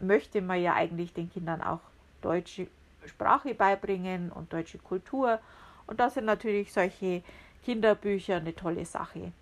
möchte 0.00 0.40
man 0.40 0.60
ja 0.60 0.74
eigentlich 0.74 1.12
den 1.12 1.30
Kindern 1.30 1.62
auch 1.62 1.80
deutsche 2.22 2.68
Sprache 3.06 3.54
beibringen 3.54 4.30
und 4.32 4.52
deutsche 4.52 4.78
Kultur. 4.78 5.38
Und 5.86 6.00
da 6.00 6.10
sind 6.10 6.24
natürlich 6.24 6.72
solche 6.72 7.22
Kinderbücher 7.64 8.36
eine 8.36 8.54
tolle 8.54 8.84
Sache. 8.84 9.32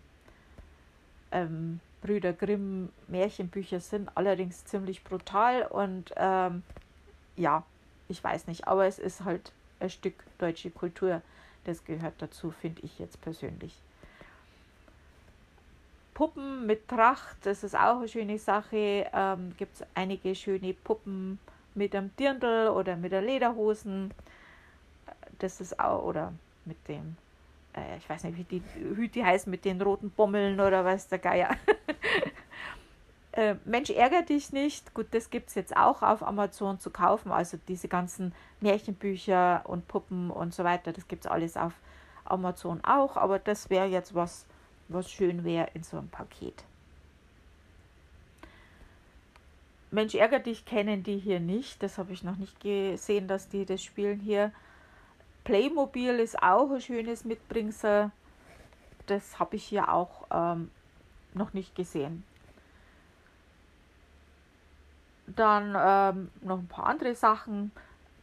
Ähm, 1.32 1.80
Brüder 2.02 2.34
Grimm 2.34 2.90
Märchenbücher 3.08 3.80
sind 3.80 4.10
allerdings 4.14 4.64
ziemlich 4.66 5.02
brutal 5.02 5.62
und 5.62 6.12
ähm, 6.16 6.62
ja, 7.36 7.64
ich 8.08 8.22
weiß 8.22 8.46
nicht, 8.46 8.68
aber 8.68 8.86
es 8.86 8.98
ist 8.98 9.24
halt 9.24 9.52
ein 9.80 9.88
Stück 9.88 10.14
deutsche 10.38 10.70
Kultur. 10.70 11.22
Das 11.64 11.84
gehört 11.84 12.14
dazu, 12.18 12.50
finde 12.50 12.82
ich 12.82 12.98
jetzt 12.98 13.20
persönlich. 13.22 13.74
Puppen 16.14 16.64
mit 16.64 16.88
Tracht, 16.88 17.36
das 17.42 17.64
ist 17.64 17.74
auch 17.74 17.98
eine 17.98 18.08
schöne 18.08 18.38
Sache. 18.38 19.10
Ähm, 19.12 19.52
Gibt 19.56 19.74
es 19.74 19.86
einige 19.94 20.34
schöne 20.34 20.72
Puppen 20.72 21.38
mit 21.74 21.94
einem 21.94 22.14
Dirndl 22.16 22.68
oder 22.68 22.96
mit 22.96 23.12
der 23.12 23.20
Lederhosen. 23.20 24.14
Das 25.40 25.60
ist 25.60 25.78
auch, 25.80 26.04
oder 26.04 26.32
mit 26.64 26.76
dem, 26.88 27.16
äh, 27.76 27.98
ich 27.98 28.08
weiß 28.08 28.24
nicht, 28.24 28.38
wie 28.38 28.44
die 28.44 28.62
Hüte 28.94 29.24
heißen, 29.24 29.50
mit 29.50 29.64
den 29.64 29.80
roten 29.82 30.10
Bommeln 30.10 30.60
oder 30.60 30.84
was 30.84 31.08
der 31.08 31.18
Geier. 31.18 31.50
äh, 33.32 33.56
Mensch, 33.64 33.90
ärger 33.90 34.22
dich 34.22 34.52
nicht. 34.52 34.94
Gut, 34.94 35.08
das 35.10 35.30
gibt 35.30 35.48
es 35.48 35.56
jetzt 35.56 35.76
auch 35.76 36.02
auf 36.02 36.22
Amazon 36.22 36.78
zu 36.78 36.90
kaufen. 36.90 37.32
Also 37.32 37.58
diese 37.68 37.88
ganzen 37.88 38.32
Märchenbücher 38.60 39.62
und 39.64 39.88
Puppen 39.88 40.30
und 40.30 40.54
so 40.54 40.62
weiter, 40.62 40.92
das 40.92 41.08
gibt 41.08 41.24
es 41.24 41.30
alles 41.30 41.56
auf 41.56 41.72
Amazon 42.24 42.82
auch. 42.84 43.16
Aber 43.16 43.40
das 43.40 43.68
wäre 43.68 43.86
jetzt 43.86 44.14
was 44.14 44.46
was 44.88 45.10
schön 45.10 45.44
wäre 45.44 45.68
in 45.74 45.82
so 45.82 45.98
einem 45.98 46.08
Paket. 46.08 46.64
Mensch, 49.90 50.14
ärger 50.14 50.40
dich 50.40 50.64
kennen 50.64 51.04
die 51.04 51.18
hier 51.18 51.38
nicht. 51.38 51.82
Das 51.82 51.98
habe 51.98 52.12
ich 52.12 52.24
noch 52.24 52.36
nicht 52.36 52.58
gesehen, 52.60 53.28
dass 53.28 53.48
die 53.48 53.64
das 53.64 53.82
spielen 53.82 54.18
hier. 54.18 54.52
Playmobil 55.44 56.18
ist 56.18 56.42
auch 56.42 56.70
ein 56.70 56.80
schönes 56.80 57.24
Mitbringsel. 57.24 58.10
Das 59.06 59.38
habe 59.38 59.56
ich 59.56 59.64
hier 59.64 59.92
auch 59.92 60.26
ähm, 60.32 60.70
noch 61.32 61.52
nicht 61.52 61.76
gesehen. 61.76 62.24
Dann 65.26 65.76
ähm, 65.78 66.30
noch 66.42 66.58
ein 66.58 66.66
paar 66.66 66.86
andere 66.86 67.14
Sachen. 67.14 67.70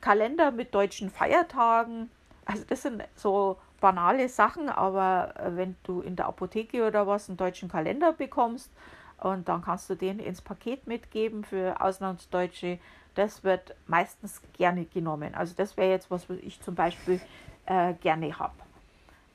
Kalender 0.02 0.52
mit 0.52 0.76
deutschen 0.76 1.10
Feiertagen. 1.10 2.12
Also 2.43 2.63
das 2.67 2.82
sind 2.82 3.04
so 3.15 3.58
banale 3.82 4.30
Sachen, 4.30 4.70
aber 4.70 5.34
äh, 5.38 5.58
wenn 5.58 5.76
du 5.84 6.00
in 6.00 6.15
der 6.15 6.28
Apotheke 6.28 6.88
oder 6.88 7.06
was 7.08 7.28
einen 7.28 7.38
deutschen 7.38 7.67
Kalender 7.67 8.13
bekommst 8.13 8.72
und 9.17 9.50
dann 9.50 9.62
kannst 9.62 9.89
du 9.89 9.96
den 9.96 10.20
ins 10.20 10.41
Paket 10.41 10.88
mitgeben 10.88 11.44
für 11.44 11.82
Auslandsdeutsche, 11.82 12.80
das 13.15 13.44
wird 13.44 13.76
meistens 13.88 14.41
gerne 14.54 14.86
genommen. 14.86 15.36
Also 15.36 15.54
das 15.56 15.76
wäre 15.76 15.89
jetzt 15.89 16.10
was, 16.10 16.30
was 16.30 16.38
ich 16.38 16.62
zum 16.62 16.76
Beispiel 16.76 17.20
äh, 17.65 17.94
gerne 17.96 18.39
habe. 18.39 18.54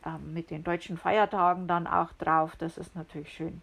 Ähm, 0.06 0.32
mit 0.32 0.50
den 0.50 0.64
deutschen 0.64 0.96
Feiertagen 0.96 1.68
dann 1.68 1.86
auch 1.86 2.12
drauf, 2.12 2.56
das 2.56 2.78
ist 2.78 2.96
natürlich 2.96 3.32
schön. 3.32 3.60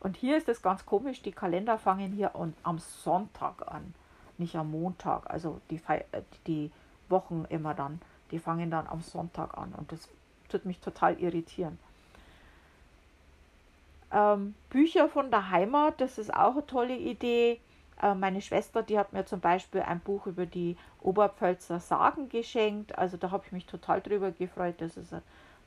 Und 0.00 0.16
hier 0.16 0.36
ist 0.36 0.48
es 0.48 0.62
ganz 0.62 0.84
komisch, 0.86 1.22
die 1.22 1.32
Kalender 1.32 1.78
fangen 1.78 2.12
hier 2.12 2.34
an, 2.34 2.54
am 2.62 2.78
Sonntag 2.78 3.70
an, 3.70 3.94
nicht 4.38 4.56
am 4.56 4.70
Montag. 4.70 5.30
Also 5.30 5.60
die, 5.70 5.78
Fe 5.78 6.04
äh, 6.12 6.22
die 6.46 6.72
Wochen 7.08 7.44
immer 7.48 7.74
dann, 7.74 8.00
die 8.30 8.38
fangen 8.38 8.70
dann 8.70 8.86
am 8.86 9.00
Sonntag 9.00 9.56
an 9.56 9.72
und 9.74 9.92
das 9.92 10.08
tut 10.48 10.64
mich 10.64 10.80
total 10.80 11.18
irritieren. 11.20 11.78
Ähm, 14.12 14.54
Bücher 14.70 15.08
von 15.08 15.30
der 15.30 15.50
Heimat, 15.50 16.00
das 16.00 16.18
ist 16.18 16.32
auch 16.32 16.52
eine 16.52 16.66
tolle 16.66 16.96
Idee. 16.96 17.60
Äh, 18.00 18.14
meine 18.14 18.40
Schwester, 18.40 18.82
die 18.82 18.98
hat 18.98 19.12
mir 19.12 19.24
zum 19.24 19.40
Beispiel 19.40 19.82
ein 19.82 20.00
Buch 20.00 20.26
über 20.26 20.46
die 20.46 20.76
Oberpfälzer 21.00 21.80
Sagen 21.80 22.28
geschenkt. 22.28 22.96
Also 22.96 23.16
da 23.16 23.30
habe 23.30 23.44
ich 23.46 23.52
mich 23.52 23.66
total 23.66 24.00
drüber 24.00 24.30
gefreut. 24.30 24.76
Das 24.78 24.96
ist 24.96 25.12
eine 25.12 25.22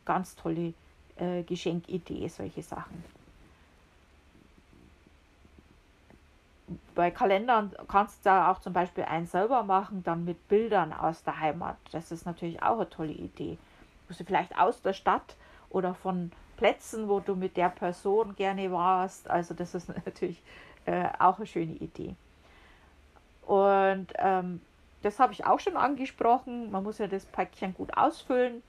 ganz 0.05 0.35
tolle 0.35 0.73
äh, 1.17 1.43
Geschenkidee, 1.43 2.27
solche 2.27 2.63
Sachen. 2.63 3.03
Bei 6.99 7.11
Kalendern 7.11 7.73
kannst 7.87 8.25
du 8.25 8.29
auch 8.29 8.59
zum 8.59 8.73
Beispiel 8.73 9.05
einen 9.05 9.25
selber 9.25 9.63
machen, 9.63 10.03
dann 10.03 10.25
mit 10.25 10.49
Bildern 10.49 10.91
aus 10.91 11.23
der 11.23 11.39
Heimat. 11.39 11.77
Das 11.93 12.11
ist 12.11 12.25
natürlich 12.25 12.61
auch 12.61 12.75
eine 12.75 12.89
tolle 12.89 13.13
Idee. 13.13 13.57
Du 14.09 14.13
vielleicht 14.13 14.59
aus 14.59 14.81
der 14.81 14.91
Stadt 14.91 15.37
oder 15.69 15.93
von 15.93 16.29
Plätzen, 16.57 17.07
wo 17.07 17.21
du 17.21 17.37
mit 17.37 17.55
der 17.55 17.69
Person 17.69 18.35
gerne 18.35 18.69
warst. 18.73 19.29
Also 19.29 19.53
das 19.53 19.75
ist 19.75 19.87
natürlich 20.05 20.43
äh, 20.87 21.07
auch 21.19 21.37
eine 21.37 21.45
schöne 21.45 21.71
Idee. 21.71 22.15
Und 23.47 24.07
ähm, 24.17 24.59
das 25.01 25.19
habe 25.19 25.31
ich 25.31 25.45
auch 25.45 25.61
schon 25.61 25.77
angesprochen. 25.77 26.69
Man 26.69 26.83
muss 26.83 26.97
ja 26.97 27.07
das 27.07 27.23
Päckchen 27.27 27.75
gut 27.75 27.95
ausfüllen, 27.95 28.61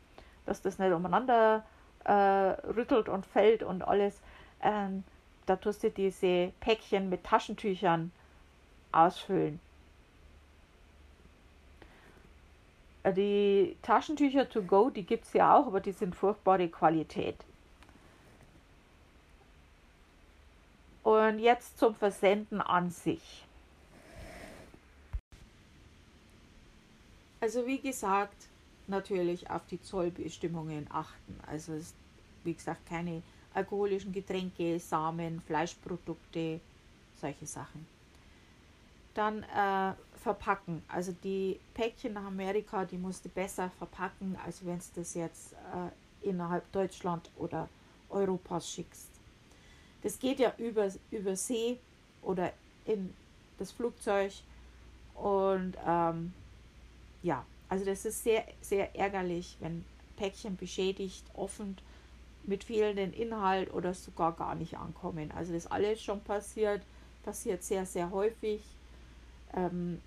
dass 0.46 0.62
das 0.62 0.78
nicht 0.78 0.92
umeinander 0.92 1.64
äh, 2.04 2.12
rüttelt 2.12 3.08
und 3.08 3.26
fällt 3.26 3.64
und 3.64 3.82
alles. 3.82 4.22
Ähm, 4.62 5.02
da 5.46 5.56
tust 5.56 5.82
du 5.82 5.90
diese 5.90 6.52
Päckchen 6.60 7.08
mit 7.08 7.24
Taschentüchern 7.24 8.12
ausfüllen. 8.92 9.60
Äh, 13.02 13.12
die 13.12 13.76
Taschentücher 13.82 14.48
to 14.48 14.62
go, 14.62 14.90
die 14.90 15.04
gibt 15.04 15.24
es 15.24 15.32
ja 15.32 15.56
auch, 15.56 15.66
aber 15.66 15.80
die 15.80 15.92
sind 15.92 16.14
furchtbare 16.14 16.68
Qualität. 16.68 17.36
Und 21.02 21.38
jetzt 21.38 21.78
zum 21.78 21.94
Versenden 21.94 22.60
an 22.60 22.90
sich. 22.90 23.44
Also 27.40 27.66
wie 27.66 27.78
gesagt, 27.78 28.36
natürlich 28.86 29.48
auf 29.48 29.62
die 29.70 29.80
Zollbestimmungen 29.80 30.86
achten. 30.90 31.40
Also 31.46 31.72
es, 31.72 31.94
wie 32.44 32.52
gesagt, 32.52 32.86
keine 32.86 33.22
alkoholischen 33.54 34.12
Getränke, 34.12 34.78
Samen, 34.78 35.40
Fleischprodukte, 35.46 36.60
solche 37.18 37.46
Sachen. 37.46 37.86
Dann 39.14 39.42
äh, 39.42 39.94
verpacken. 40.20 40.82
Also 40.88 41.12
die 41.24 41.58
Päckchen 41.74 42.12
nach 42.12 42.24
Amerika, 42.24 42.84
die 42.84 42.98
musst 42.98 43.24
du 43.24 43.28
besser 43.28 43.70
verpacken, 43.78 44.36
als 44.44 44.64
wenn 44.64 44.78
du 44.78 44.84
das 44.96 45.14
jetzt 45.14 45.52
äh, 45.52 46.28
innerhalb 46.28 46.70
Deutschland 46.72 47.30
oder 47.36 47.68
Europas 48.08 48.68
schickst. 48.70 49.08
Das 50.02 50.18
geht 50.18 50.38
ja 50.38 50.52
über, 50.58 50.90
über 51.10 51.36
See 51.36 51.78
oder 52.22 52.52
in 52.84 53.14
das 53.58 53.72
Flugzeug 53.72 54.32
und 55.14 55.76
ähm, 55.86 56.32
ja, 57.22 57.44
also 57.68 57.84
das 57.84 58.04
ist 58.04 58.22
sehr, 58.22 58.44
sehr 58.60 58.96
ärgerlich, 58.96 59.56
wenn 59.60 59.84
Päckchen 60.16 60.56
beschädigt, 60.56 61.24
offen 61.34 61.76
mit 62.44 62.64
fehlendem 62.64 63.12
Inhalt 63.12 63.72
oder 63.72 63.92
sogar 63.92 64.32
gar 64.32 64.54
nicht 64.54 64.78
ankommen. 64.78 65.30
Also 65.32 65.52
das 65.52 65.66
alles 65.66 66.02
schon 66.02 66.20
passiert, 66.22 66.82
passiert 67.22 67.62
sehr, 67.62 67.84
sehr 67.84 68.10
häufig. 68.10 68.62
Ähm, 69.54 70.00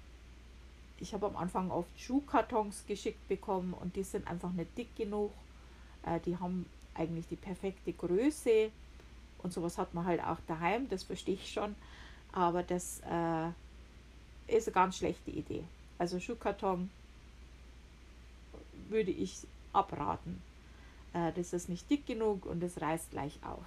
ich 0.99 1.13
habe 1.13 1.25
am 1.25 1.35
Anfang 1.35 1.71
oft 1.71 1.89
Schuhkartons 1.99 2.85
geschickt 2.87 3.27
bekommen 3.27 3.73
und 3.73 3.95
die 3.95 4.03
sind 4.03 4.27
einfach 4.27 4.51
nicht 4.51 4.77
dick 4.77 4.95
genug. 4.95 5.31
Äh, 6.05 6.19
die 6.21 6.37
haben 6.37 6.65
eigentlich 6.95 7.27
die 7.27 7.35
perfekte 7.35 7.93
Größe 7.93 8.71
und 9.39 9.51
sowas 9.51 9.77
hat 9.77 9.93
man 9.93 10.05
halt 10.05 10.23
auch 10.23 10.39
daheim, 10.47 10.87
das 10.89 11.03
verstehe 11.03 11.35
ich 11.35 11.51
schon. 11.51 11.75
Aber 12.31 12.63
das 12.63 13.01
äh, 13.01 13.49
ist 14.47 14.67
eine 14.67 14.73
ganz 14.73 14.97
schlechte 14.97 15.31
Idee. 15.31 15.63
Also 15.97 16.19
Schuhkarton 16.19 16.89
würde 18.89 19.11
ich 19.11 19.45
abraten. 19.73 20.41
Äh, 21.13 21.31
das 21.33 21.53
ist 21.53 21.69
nicht 21.69 21.89
dick 21.89 22.05
genug 22.05 22.45
und 22.45 22.63
es 22.63 22.81
reißt 22.81 23.11
gleich 23.11 23.39
auf. 23.43 23.65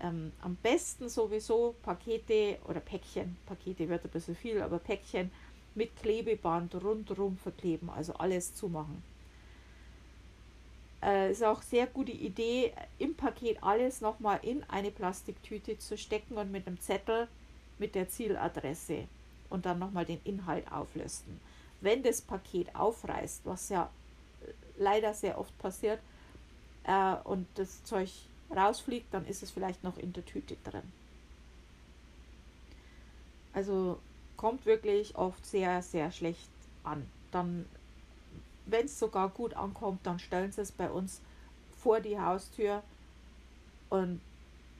Ähm, 0.00 0.32
am 0.42 0.56
besten 0.56 1.08
sowieso 1.08 1.74
Pakete 1.82 2.58
oder 2.68 2.80
Päckchen, 2.80 3.36
Pakete 3.46 3.88
wird 3.88 4.04
ein 4.04 4.10
bisschen 4.10 4.36
viel, 4.36 4.62
aber 4.62 4.78
Päckchen 4.78 5.30
mit 5.74 5.96
Klebeband 5.96 6.74
rundherum 6.76 7.36
verkleben, 7.36 7.90
also 7.90 8.12
alles 8.14 8.54
zumachen. 8.54 9.02
Äh, 11.02 11.30
ist 11.30 11.44
auch 11.44 11.62
sehr 11.62 11.86
gute 11.86 12.12
Idee, 12.12 12.72
im 12.98 13.14
Paket 13.14 13.62
alles 13.62 14.00
nochmal 14.00 14.40
in 14.42 14.64
eine 14.64 14.90
Plastiktüte 14.90 15.78
zu 15.78 15.96
stecken 15.96 16.36
und 16.36 16.50
mit 16.50 16.66
einem 16.66 16.80
Zettel 16.80 17.28
mit 17.78 17.94
der 17.94 18.08
Zieladresse 18.08 19.04
und 19.50 19.64
dann 19.66 19.78
nochmal 19.78 20.04
den 20.04 20.20
Inhalt 20.24 20.70
auflisten. 20.72 21.40
Wenn 21.80 22.02
das 22.02 22.20
Paket 22.20 22.74
aufreißt, 22.74 23.42
was 23.44 23.68
ja 23.68 23.88
leider 24.76 25.14
sehr 25.14 25.38
oft 25.38 25.56
passiert, 25.58 26.00
äh, 26.84 27.14
und 27.24 27.46
das 27.54 27.84
Zeug 27.84 28.10
rausfliegt, 28.54 29.12
dann 29.12 29.26
ist 29.26 29.42
es 29.42 29.50
vielleicht 29.50 29.84
noch 29.84 29.98
in 29.98 30.12
der 30.12 30.24
Tüte 30.24 30.56
drin. 30.64 30.92
Also 33.52 33.98
kommt 34.36 34.66
wirklich 34.66 35.16
oft 35.16 35.44
sehr, 35.44 35.82
sehr 35.82 36.12
schlecht 36.12 36.48
an. 36.84 37.06
Dann, 37.30 37.66
wenn 38.66 38.86
es 38.86 38.98
sogar 38.98 39.28
gut 39.28 39.54
ankommt, 39.54 40.00
dann 40.04 40.18
stellen 40.18 40.52
sie 40.52 40.62
es 40.62 40.72
bei 40.72 40.90
uns 40.90 41.20
vor 41.76 42.00
die 42.00 42.18
Haustür 42.18 42.82
und 43.90 44.20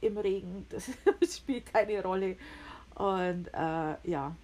im 0.00 0.16
Regen, 0.18 0.66
das 1.20 1.37
spielt 1.37 1.66
keine 1.66 2.02
Rolle. 2.02 2.37
Und 2.94 3.48
äh, 3.52 3.96
ja, 4.09 4.35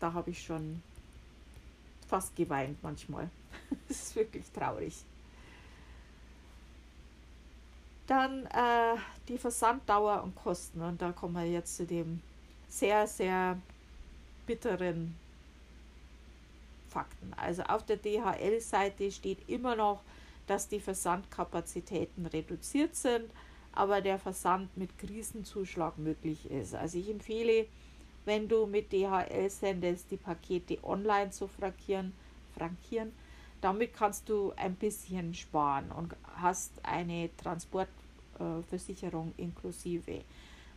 da 0.00 0.12
habe 0.12 0.30
ich 0.30 0.42
schon 0.42 0.82
fast 2.08 2.34
geweint 2.36 2.82
manchmal. 2.82 3.28
das 3.88 4.02
ist 4.02 4.16
wirklich 4.16 4.50
traurig. 4.50 4.94
Dann 8.08 8.46
äh, 8.46 8.96
die 9.28 9.38
Versanddauer 9.38 10.24
und 10.24 10.34
Kosten. 10.34 10.82
Und 10.82 11.00
da 11.00 11.12
kommen 11.12 11.34
wir 11.34 11.44
jetzt 11.44 11.76
zu 11.76 11.86
dem 11.86 12.20
sehr, 12.68 13.06
sehr 13.06 13.58
bitteren 14.46 15.14
Fakten. 16.88 17.32
Also 17.36 17.62
auf 17.62 17.84
der 17.84 17.98
DHL-Seite 17.98 19.12
steht 19.12 19.48
immer 19.48 19.76
noch, 19.76 20.02
dass 20.46 20.68
die 20.68 20.80
Versandkapazitäten 20.80 22.24
reduziert 22.26 22.96
sind, 22.96 23.30
aber 23.72 24.00
der 24.00 24.18
Versand 24.18 24.74
mit 24.76 24.98
Krisenzuschlag 24.98 25.98
möglich 25.98 26.50
ist. 26.50 26.74
Also 26.74 26.98
ich 26.98 27.10
empfehle, 27.10 27.66
wenn 28.24 28.48
du 28.48 28.66
mit 28.66 28.90
DHL 28.90 29.50
sendest, 29.50 30.10
die 30.10 30.16
Pakete 30.16 30.82
online 30.82 31.30
zu 31.30 31.46
frankieren. 31.46 32.14
frankieren 32.56 33.12
damit 33.60 33.94
kannst 33.94 34.28
du 34.28 34.52
ein 34.56 34.74
bisschen 34.74 35.34
sparen 35.34 35.90
und 35.90 36.14
hast 36.40 36.72
eine 36.82 37.30
Transportversicherung 37.36 39.32
inklusive. 39.36 40.24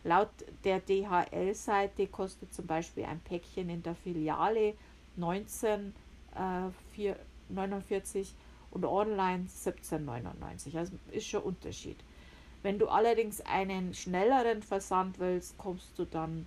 Laut 0.04 0.30
der 0.64 0.80
DHL-Seite 0.80 2.08
kostet 2.08 2.52
zum 2.52 2.66
Beispiel 2.66 3.04
ein 3.04 3.20
Päckchen 3.20 3.70
in 3.70 3.82
der 3.82 3.94
Filiale 3.94 4.74
19,49 5.18 5.92
äh, 8.18 8.24
und 8.72 8.84
online 8.84 9.46
17,99. 9.46 10.76
Also 10.76 10.92
ist 11.12 11.26
schon 11.26 11.42
Unterschied. 11.42 11.98
Wenn 12.62 12.78
du 12.78 12.88
allerdings 12.88 13.40
einen 13.42 13.94
schnelleren 13.94 14.62
Versand 14.62 15.18
willst, 15.18 15.58
kommst 15.58 15.98
du 15.98 16.04
dann, 16.04 16.46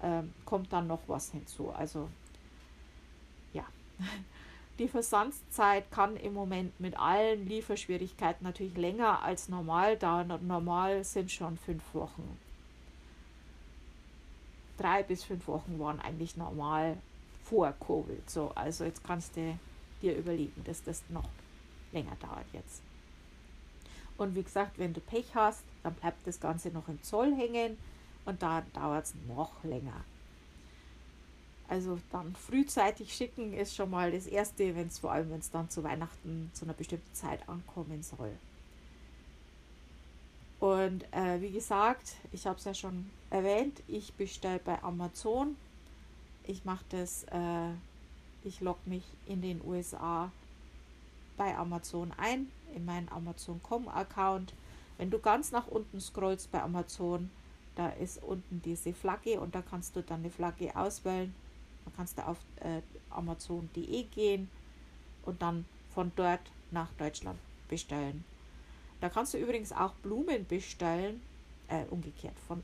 äh, 0.00 0.22
kommt 0.44 0.72
dann 0.72 0.86
noch 0.86 1.00
was 1.06 1.32
hinzu. 1.32 1.70
Also 1.70 2.08
ja, 3.52 3.64
die 4.78 4.88
Versandszeit 4.88 5.90
kann 5.90 6.16
im 6.16 6.34
Moment 6.34 6.78
mit 6.80 6.98
allen 6.98 7.48
Lieferschwierigkeiten 7.48 8.44
natürlich 8.44 8.76
länger 8.76 9.22
als 9.22 9.48
normal 9.48 9.96
dauern. 9.96 10.38
Normal 10.46 11.02
sind 11.04 11.30
schon 11.30 11.56
fünf 11.56 11.82
Wochen. 11.94 12.38
Drei 14.76 15.02
bis 15.02 15.24
fünf 15.24 15.48
Wochen 15.48 15.78
waren 15.78 16.00
eigentlich 16.00 16.36
normal 16.36 16.98
vor 17.44 17.72
Covid. 17.72 18.28
So, 18.28 18.52
also 18.54 18.84
jetzt 18.84 19.02
kannst 19.02 19.36
du 19.36 19.58
dir 20.02 20.14
überlegen, 20.16 20.62
dass 20.64 20.82
das 20.82 21.02
noch 21.08 21.28
länger 21.92 22.16
dauert 22.20 22.46
jetzt. 22.52 22.82
Und 24.18 24.34
wie 24.34 24.42
gesagt, 24.42 24.78
wenn 24.78 24.92
du 24.92 25.00
Pech 25.00 25.34
hast, 25.34 25.62
dann 25.82 25.94
bleibt 25.94 26.26
das 26.26 26.40
Ganze 26.40 26.70
noch 26.70 26.88
im 26.88 27.02
Zoll 27.02 27.34
hängen 27.34 27.78
und 28.26 28.42
dann 28.42 28.64
dauert 28.72 29.06
es 29.06 29.14
noch 29.26 29.64
länger. 29.64 30.04
Also 31.68 31.98
dann 32.12 32.34
frühzeitig 32.36 33.12
schicken 33.12 33.52
ist 33.52 33.74
schon 33.74 33.90
mal 33.90 34.12
das 34.12 34.26
Erste, 34.26 34.76
wenn 34.76 34.86
es 34.86 34.98
vor 34.98 35.12
allem, 35.12 35.30
wenn 35.30 35.40
es 35.40 35.50
dann 35.50 35.68
zu 35.68 35.82
Weihnachten 35.82 36.50
zu 36.54 36.64
einer 36.64 36.74
bestimmten 36.74 37.12
Zeit 37.12 37.48
ankommen 37.48 38.02
soll. 38.02 38.32
Und 40.60 41.04
äh, 41.12 41.40
wie 41.40 41.50
gesagt, 41.50 42.14
ich 42.32 42.46
habe 42.46 42.58
es 42.58 42.64
ja 42.64 42.74
schon 42.74 43.10
erwähnt, 43.30 43.82
ich 43.88 44.14
bestelle 44.14 44.60
bei 44.60 44.82
Amazon. 44.82 45.56
Ich 46.44 46.64
mache 46.64 46.84
das, 46.90 47.24
äh, 47.24 47.72
ich 48.44 48.60
logge 48.60 48.80
mich 48.86 49.04
in 49.26 49.42
den 49.42 49.60
USA 49.66 50.30
bei 51.36 51.56
Amazon 51.56 52.12
ein, 52.16 52.50
in 52.74 52.84
meinen 52.84 53.08
Amazon.com-Account. 53.10 54.54
Wenn 54.98 55.10
du 55.10 55.18
ganz 55.18 55.52
nach 55.52 55.66
unten 55.66 56.00
scrollst 56.00 56.50
bei 56.50 56.62
Amazon, 56.62 57.30
da 57.74 57.88
ist 57.90 58.22
unten 58.22 58.62
diese 58.64 58.94
Flagge 58.94 59.38
und 59.38 59.54
da 59.54 59.62
kannst 59.62 59.96
du 59.96 60.02
dann 60.02 60.20
eine 60.20 60.30
Flagge 60.30 60.74
auswählen. 60.74 61.34
Dann 61.86 61.94
kannst 61.96 62.18
du 62.18 62.26
auf 62.26 62.36
äh, 62.60 62.82
amazon.de 63.08 64.02
gehen 64.04 64.50
und 65.22 65.40
dann 65.40 65.64
von 65.94 66.12
dort 66.14 66.42
nach 66.70 66.92
Deutschland 66.98 67.38
bestellen. 67.68 68.24
Da 69.00 69.08
kannst 69.08 69.32
du 69.32 69.38
übrigens 69.38 69.72
auch 69.72 69.94
Blumen 69.94 70.46
bestellen, 70.46 71.22
äh, 71.68 71.84
umgekehrt 71.90 72.38
von, 72.46 72.62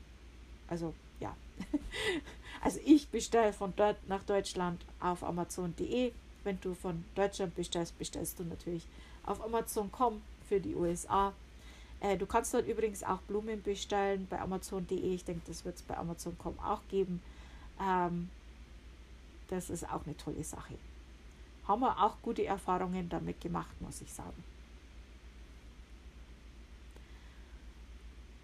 also 0.67 0.93
ja, 1.19 1.35
also 2.61 2.79
ich 2.85 3.07
bestelle 3.09 3.53
von 3.53 3.73
dort 3.75 3.97
nach 4.07 4.23
Deutschland 4.23 4.85
auf 4.99 5.23
amazon.de 5.23 6.11
wenn 6.43 6.59
du 6.61 6.73
von 6.73 7.03
Deutschland 7.15 7.55
bestellst, 7.55 7.97
bestellst 7.97 8.39
du 8.39 8.43
natürlich 8.43 8.85
auf 9.25 9.43
Amazon.com 9.43 10.21
für 10.47 10.59
die 10.59 10.75
USA. 10.75 11.33
Äh, 11.99 12.17
du 12.17 12.25
kannst 12.25 12.53
dort 12.53 12.67
übrigens 12.67 13.03
auch 13.03 13.19
Blumen 13.21 13.61
bestellen 13.61 14.27
bei 14.29 14.39
Amazon.de. 14.39 14.97
Ich 14.97 15.23
denke, 15.23 15.41
das 15.47 15.63
wird 15.63 15.75
es 15.75 15.81
bei 15.81 15.97
Amazon.com 15.97 16.59
auch 16.59 16.81
geben. 16.89 17.21
Ähm, 17.81 18.29
das 19.53 19.69
ist 19.69 19.89
auch 19.89 20.05
eine 20.05 20.17
tolle 20.17 20.43
Sache. 20.43 20.75
Haben 21.67 21.81
wir 21.81 22.03
auch 22.03 22.17
gute 22.21 22.45
Erfahrungen 22.45 23.07
damit 23.09 23.39
gemacht, 23.39 23.79
muss 23.79 24.01
ich 24.01 24.11
sagen. 24.11 24.43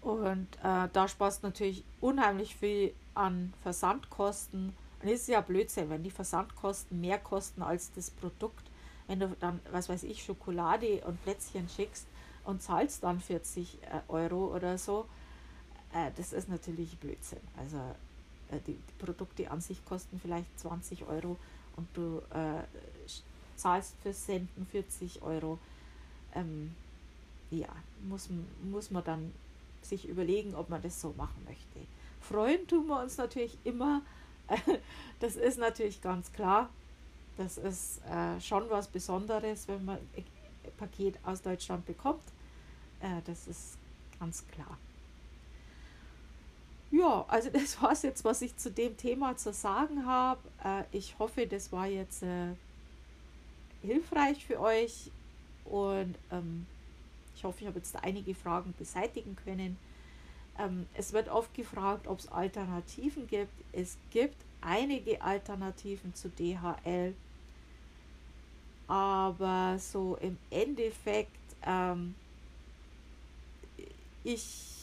Und 0.00 0.48
äh, 0.62 0.88
da 0.92 1.08
sparst 1.08 1.42
natürlich 1.42 1.84
unheimlich 2.00 2.56
viel 2.56 2.94
an 3.14 3.52
Versandkosten 3.62 4.74
und 5.02 5.08
es 5.08 5.22
ist 5.22 5.28
ja 5.28 5.40
Blödsinn, 5.40 5.90
wenn 5.90 6.02
die 6.02 6.10
Versandkosten 6.10 7.00
mehr 7.00 7.18
kosten 7.18 7.62
als 7.62 7.92
das 7.92 8.10
Produkt. 8.10 8.70
Wenn 9.06 9.20
du 9.20 9.28
dann, 9.40 9.60
was 9.72 9.88
weiß 9.88 10.04
ich, 10.04 10.22
Schokolade 10.22 11.02
und 11.06 11.22
Plätzchen 11.24 11.68
schickst 11.68 12.06
und 12.44 12.62
zahlst 12.62 13.02
dann 13.02 13.20
40 13.20 13.78
äh, 13.82 14.00
Euro 14.08 14.54
oder 14.54 14.78
so, 14.78 15.06
äh, 15.92 16.10
das 16.16 16.32
ist 16.32 16.48
natürlich 16.48 16.98
Blödsinn. 16.98 17.40
Also 17.56 17.78
die, 18.58 18.74
die, 18.74 19.04
Produkte 19.04 19.50
an 19.50 19.60
sich 19.60 19.84
kosten 19.84 20.20
vielleicht 20.20 20.58
20 20.60 21.06
Euro 21.06 21.36
und 21.76 21.88
du 21.94 22.22
äh, 22.34 22.62
zahlst 23.56 23.94
für 24.02 24.12
Senden 24.12 24.66
40 24.66 25.22
Euro. 25.22 25.58
Ähm, 26.34 26.74
ja, 27.50 27.68
muss, 28.08 28.28
muss 28.62 28.90
man 28.90 29.04
dann 29.04 29.32
sich 29.82 30.08
überlegen, 30.08 30.54
ob 30.54 30.68
man 30.68 30.82
das 30.82 31.00
so 31.00 31.14
machen 31.16 31.44
möchte. 31.44 31.80
Freuen 32.20 32.66
tun 32.66 32.86
wir 32.86 33.00
uns 33.00 33.16
natürlich 33.16 33.56
immer 33.64 34.02
das 35.20 35.36
ist 35.36 35.58
natürlich 35.58 36.00
ganz 36.02 36.32
klar. 36.32 36.70
Das 37.36 37.56
ist 37.56 38.04
äh, 38.04 38.40
schon 38.40 38.68
was 38.68 38.88
Besonderes, 38.88 39.66
wenn 39.68 39.84
man 39.84 39.98
ein 40.16 40.24
Paket 40.76 41.18
aus 41.24 41.42
Deutschland 41.42 41.86
bekommt. 41.86 42.24
Äh, 43.00 43.22
das 43.24 43.46
ist 43.46 43.78
ganz 44.18 44.46
klar. 44.48 44.78
Ja, 46.90 47.24
also 47.28 47.50
das 47.52 47.80
war 47.80 47.92
es 47.92 48.02
jetzt, 48.02 48.24
was 48.24 48.42
ich 48.42 48.56
zu 48.56 48.70
dem 48.70 48.96
Thema 48.96 49.36
zu 49.36 49.52
sagen 49.52 50.06
habe. 50.06 50.40
Äh, 50.64 50.84
ich 50.92 51.18
hoffe, 51.18 51.46
das 51.46 51.72
war 51.72 51.86
jetzt 51.86 52.22
äh, 52.22 52.54
hilfreich 53.82 54.44
für 54.44 54.60
euch 54.60 55.10
und 55.64 56.16
ähm, 56.30 56.66
ich 57.34 57.44
hoffe, 57.44 57.58
ich 57.60 57.66
habe 57.66 57.78
jetzt 57.78 57.96
einige 58.02 58.34
Fragen 58.34 58.74
beseitigen 58.78 59.36
können. 59.36 59.78
Ähm, 60.58 60.86
es 60.94 61.12
wird 61.12 61.28
oft 61.28 61.54
gefragt, 61.54 62.06
ob 62.06 62.18
es 62.18 62.28
Alternativen 62.28 63.26
gibt. 63.26 63.52
Es 63.72 63.96
gibt 64.10 64.36
einige 64.60 65.22
Alternativen 65.22 66.14
zu 66.14 66.28
DHL, 66.28 67.14
aber 68.88 69.78
so 69.78 70.18
im 70.20 70.36
Endeffekt, 70.50 71.30
ähm, 71.64 72.14
ich 74.22 74.79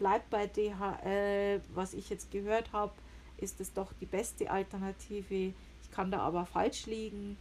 bleibe 0.00 0.24
bei 0.30 0.46
DHL, 0.46 1.60
was 1.74 1.92
ich 1.92 2.08
jetzt 2.08 2.30
gehört 2.30 2.72
habe, 2.72 2.92
ist 3.36 3.60
es 3.60 3.72
doch 3.72 3.92
die 4.00 4.06
beste 4.06 4.50
Alternative. 4.50 5.52
Ich 5.82 5.90
kann 5.92 6.10
da 6.10 6.20
aber 6.20 6.46
falsch 6.46 6.86
liegen. 6.86 7.36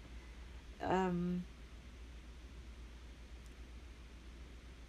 Ähm, 0.82 1.46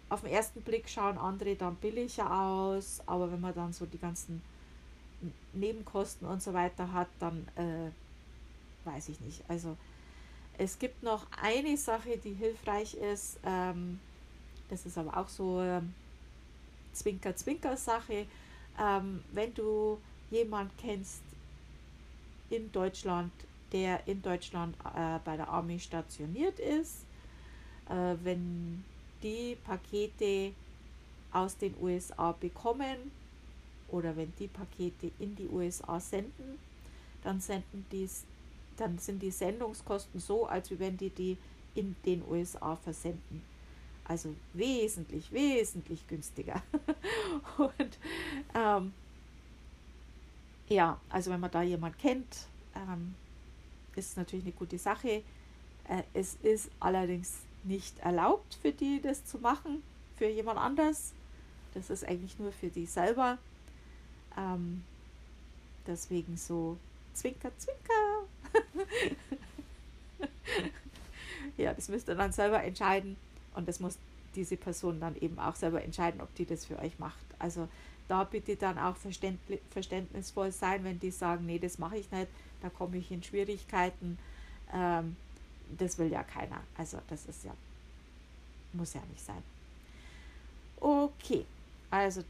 auf 0.09 0.21
den 0.21 0.31
ersten 0.31 0.61
Blick 0.61 0.89
schauen 0.89 1.17
andere 1.17 1.55
dann 1.55 1.75
billiger 1.77 2.29
aus, 2.29 3.01
aber 3.05 3.31
wenn 3.31 3.39
man 3.39 3.55
dann 3.55 3.71
so 3.71 3.85
die 3.85 3.97
ganzen 3.97 4.41
Nebenkosten 5.53 6.27
und 6.27 6.43
so 6.43 6.53
weiter 6.53 6.91
hat, 6.91 7.07
dann 7.19 7.47
äh, 7.55 7.89
weiß 8.83 9.07
ich 9.09 9.21
nicht. 9.21 9.43
Also 9.47 9.77
es 10.57 10.77
gibt 10.77 11.03
noch 11.03 11.25
eine 11.41 11.77
Sache, 11.77 12.17
die 12.17 12.33
hilfreich 12.33 12.95
ist. 12.95 13.39
Ähm, 13.45 14.01
das 14.69 14.85
ist 14.85 14.97
aber 14.97 15.15
auch 15.15 15.29
so 15.29 15.61
ähm, 15.61 15.93
Zwinker-Zwinker-Sache. 16.93 18.25
Ähm, 18.79 19.23
wenn 19.33 19.53
du 19.53 19.99
jemand 20.29 20.71
kennst 20.77 21.21
in 22.49 22.71
Deutschland, 22.71 23.31
der 23.71 24.07
in 24.07 24.21
Deutschland 24.21 24.75
äh, 24.95 25.19
bei 25.23 25.37
der 25.37 25.49
Armee 25.49 25.79
stationiert 25.79 26.59
ist, 26.59 27.05
äh, 27.89 28.15
wenn 28.23 28.83
die 29.23 29.57
Pakete 29.63 30.53
aus 31.31 31.57
den 31.57 31.75
USA 31.81 32.33
bekommen 32.33 33.11
oder 33.89 34.15
wenn 34.15 34.33
die 34.39 34.47
Pakete 34.47 35.11
in 35.19 35.35
die 35.35 35.47
USA 35.47 35.99
senden, 35.99 36.59
dann 37.23 37.39
senden 37.39 37.85
dies, 37.91 38.23
dann 38.77 38.97
sind 38.97 39.21
die 39.21 39.31
Sendungskosten 39.31 40.19
so, 40.19 40.45
als 40.45 40.77
wenn 40.79 40.97
die 40.97 41.09
die 41.09 41.37
in 41.75 41.95
den 42.05 42.23
USA 42.27 42.75
versenden. 42.75 43.43
Also 44.11 44.35
wesentlich, 44.51 45.31
wesentlich 45.31 46.05
günstiger. 46.05 46.61
Und 47.57 47.97
ähm, 48.53 48.91
ja, 50.67 50.99
also 51.07 51.31
wenn 51.31 51.39
man 51.39 51.49
da 51.49 51.61
jemand 51.61 51.97
kennt, 51.97 52.47
ähm, 52.75 53.15
ist 53.95 54.17
natürlich 54.17 54.43
eine 54.43 54.51
gute 54.51 54.77
Sache. 54.77 55.23
Äh, 55.87 56.03
es 56.13 56.35
ist 56.43 56.69
allerdings 56.81 57.37
nicht 57.63 57.99
erlaubt 57.99 58.59
für 58.61 58.73
die, 58.73 58.99
das 59.01 59.23
zu 59.23 59.37
machen, 59.37 59.81
für 60.17 60.27
jemand 60.27 60.59
anders. 60.59 61.13
Das 61.73 61.89
ist 61.89 62.05
eigentlich 62.05 62.37
nur 62.37 62.51
für 62.51 62.67
die 62.67 62.87
selber. 62.87 63.37
Ähm, 64.37 64.83
deswegen 65.87 66.35
so 66.35 66.75
Zwinker, 67.13 67.57
Zwinker. 67.57 68.27
ja, 71.55 71.73
das 71.73 71.87
müsst 71.87 72.09
ihr 72.09 72.15
dann 72.15 72.33
selber 72.33 72.61
entscheiden 72.61 73.15
und 73.55 73.67
das 73.67 73.79
muss 73.79 73.97
diese 74.35 74.57
Person 74.57 74.99
dann 74.99 75.15
eben 75.17 75.39
auch 75.39 75.55
selber 75.55 75.83
entscheiden, 75.83 76.21
ob 76.21 76.33
die 76.35 76.45
das 76.45 76.65
für 76.65 76.79
euch 76.79 76.97
macht. 76.99 77.25
Also 77.39 77.67
da 78.07 78.23
bitte 78.23 78.55
dann 78.55 78.77
auch 78.77 78.95
verständnisvoll 78.95 80.51
sein, 80.51 80.83
wenn 80.83 80.99
die 80.99 81.11
sagen, 81.11 81.45
nee, 81.45 81.59
das 81.59 81.77
mache 81.77 81.97
ich 81.97 82.11
nicht, 82.11 82.27
da 82.61 82.69
komme 82.69 82.97
ich 82.97 83.11
in 83.11 83.23
Schwierigkeiten. 83.23 84.17
Ähm, 84.73 85.15
das 85.77 85.97
will 85.97 86.11
ja 86.11 86.23
keiner. 86.23 86.61
Also 86.77 86.99
das 87.07 87.25
ist 87.25 87.43
ja, 87.43 87.53
muss 88.73 88.93
ja 88.93 89.01
nicht 89.09 89.23
sein. 89.23 89.41
Okay, 90.79 91.45
also 91.89 92.23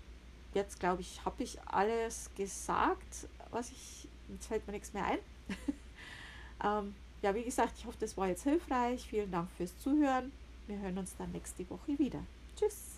jetzt 0.54 0.80
glaube 0.80 1.02
ich, 1.02 1.24
habe 1.26 1.42
ich 1.44 1.60
alles 1.66 2.30
gesagt, 2.36 3.28
was 3.52 3.72
ich, 3.72 4.08
jetzt 4.30 4.48
fällt 4.48 4.66
mir 4.68 4.74
nichts 4.74 4.94
mehr 4.94 5.06
ein. 5.06 5.20
ähm, 6.64 6.96
ja, 7.22 7.34
wie 7.36 7.44
gesagt, 7.44 7.74
ich 7.78 7.86
hoffe, 7.86 7.98
das 8.00 8.18
war 8.18 8.28
jetzt 8.28 8.44
hilfreich. 8.44 9.08
Vielen 9.08 9.32
Dank 9.32 9.50
fürs 9.52 9.78
Zuhören. 9.80 10.32
Wir 10.68 10.80
hören 10.80 10.98
uns 10.98 11.16
dann 11.18 11.32
nächste 11.32 11.70
Woche 11.70 11.98
wieder. 11.98 12.24
Tschüss. 12.56 12.91